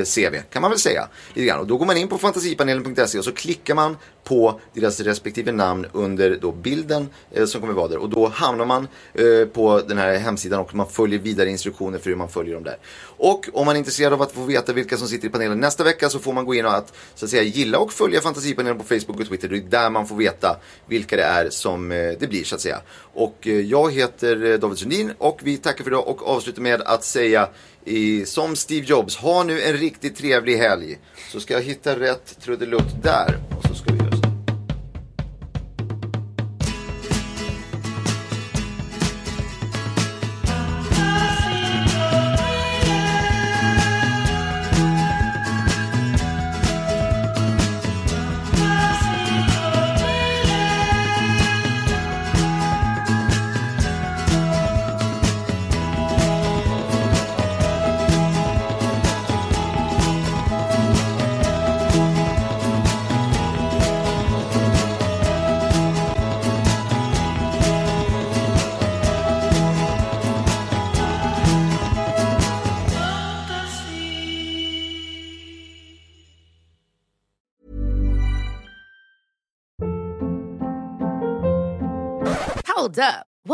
[0.05, 1.09] CV kan man väl säga.
[1.35, 1.61] Lite grann.
[1.61, 5.87] Och då går man in på fantasipanelen.se och så klickar man på deras respektive namn
[5.93, 7.99] under då bilden eh, som kommer vara där.
[7.99, 12.11] Och då hamnar man eh, på den här hemsidan och man följer vidare instruktioner för
[12.11, 12.77] hur man följer dem där.
[13.17, 15.85] Och om man är intresserad av att få veta vilka som sitter i panelen nästa
[15.85, 18.79] vecka så får man gå in och att, så att säga, gilla och följa Fantasipanelen
[18.79, 19.49] på Facebook och Twitter.
[19.49, 20.57] Det är där man får veta
[20.87, 22.81] vilka det är som eh, det blir så att säga.
[23.15, 26.83] Och eh, jag heter eh, David Sundin och vi tackar för idag och avslutar med
[26.83, 27.49] att säga
[27.85, 30.99] i, som Steve Jobs, ha nu en riktigt trevlig helg.
[31.33, 33.39] Så ska jag hitta rätt trudelutt där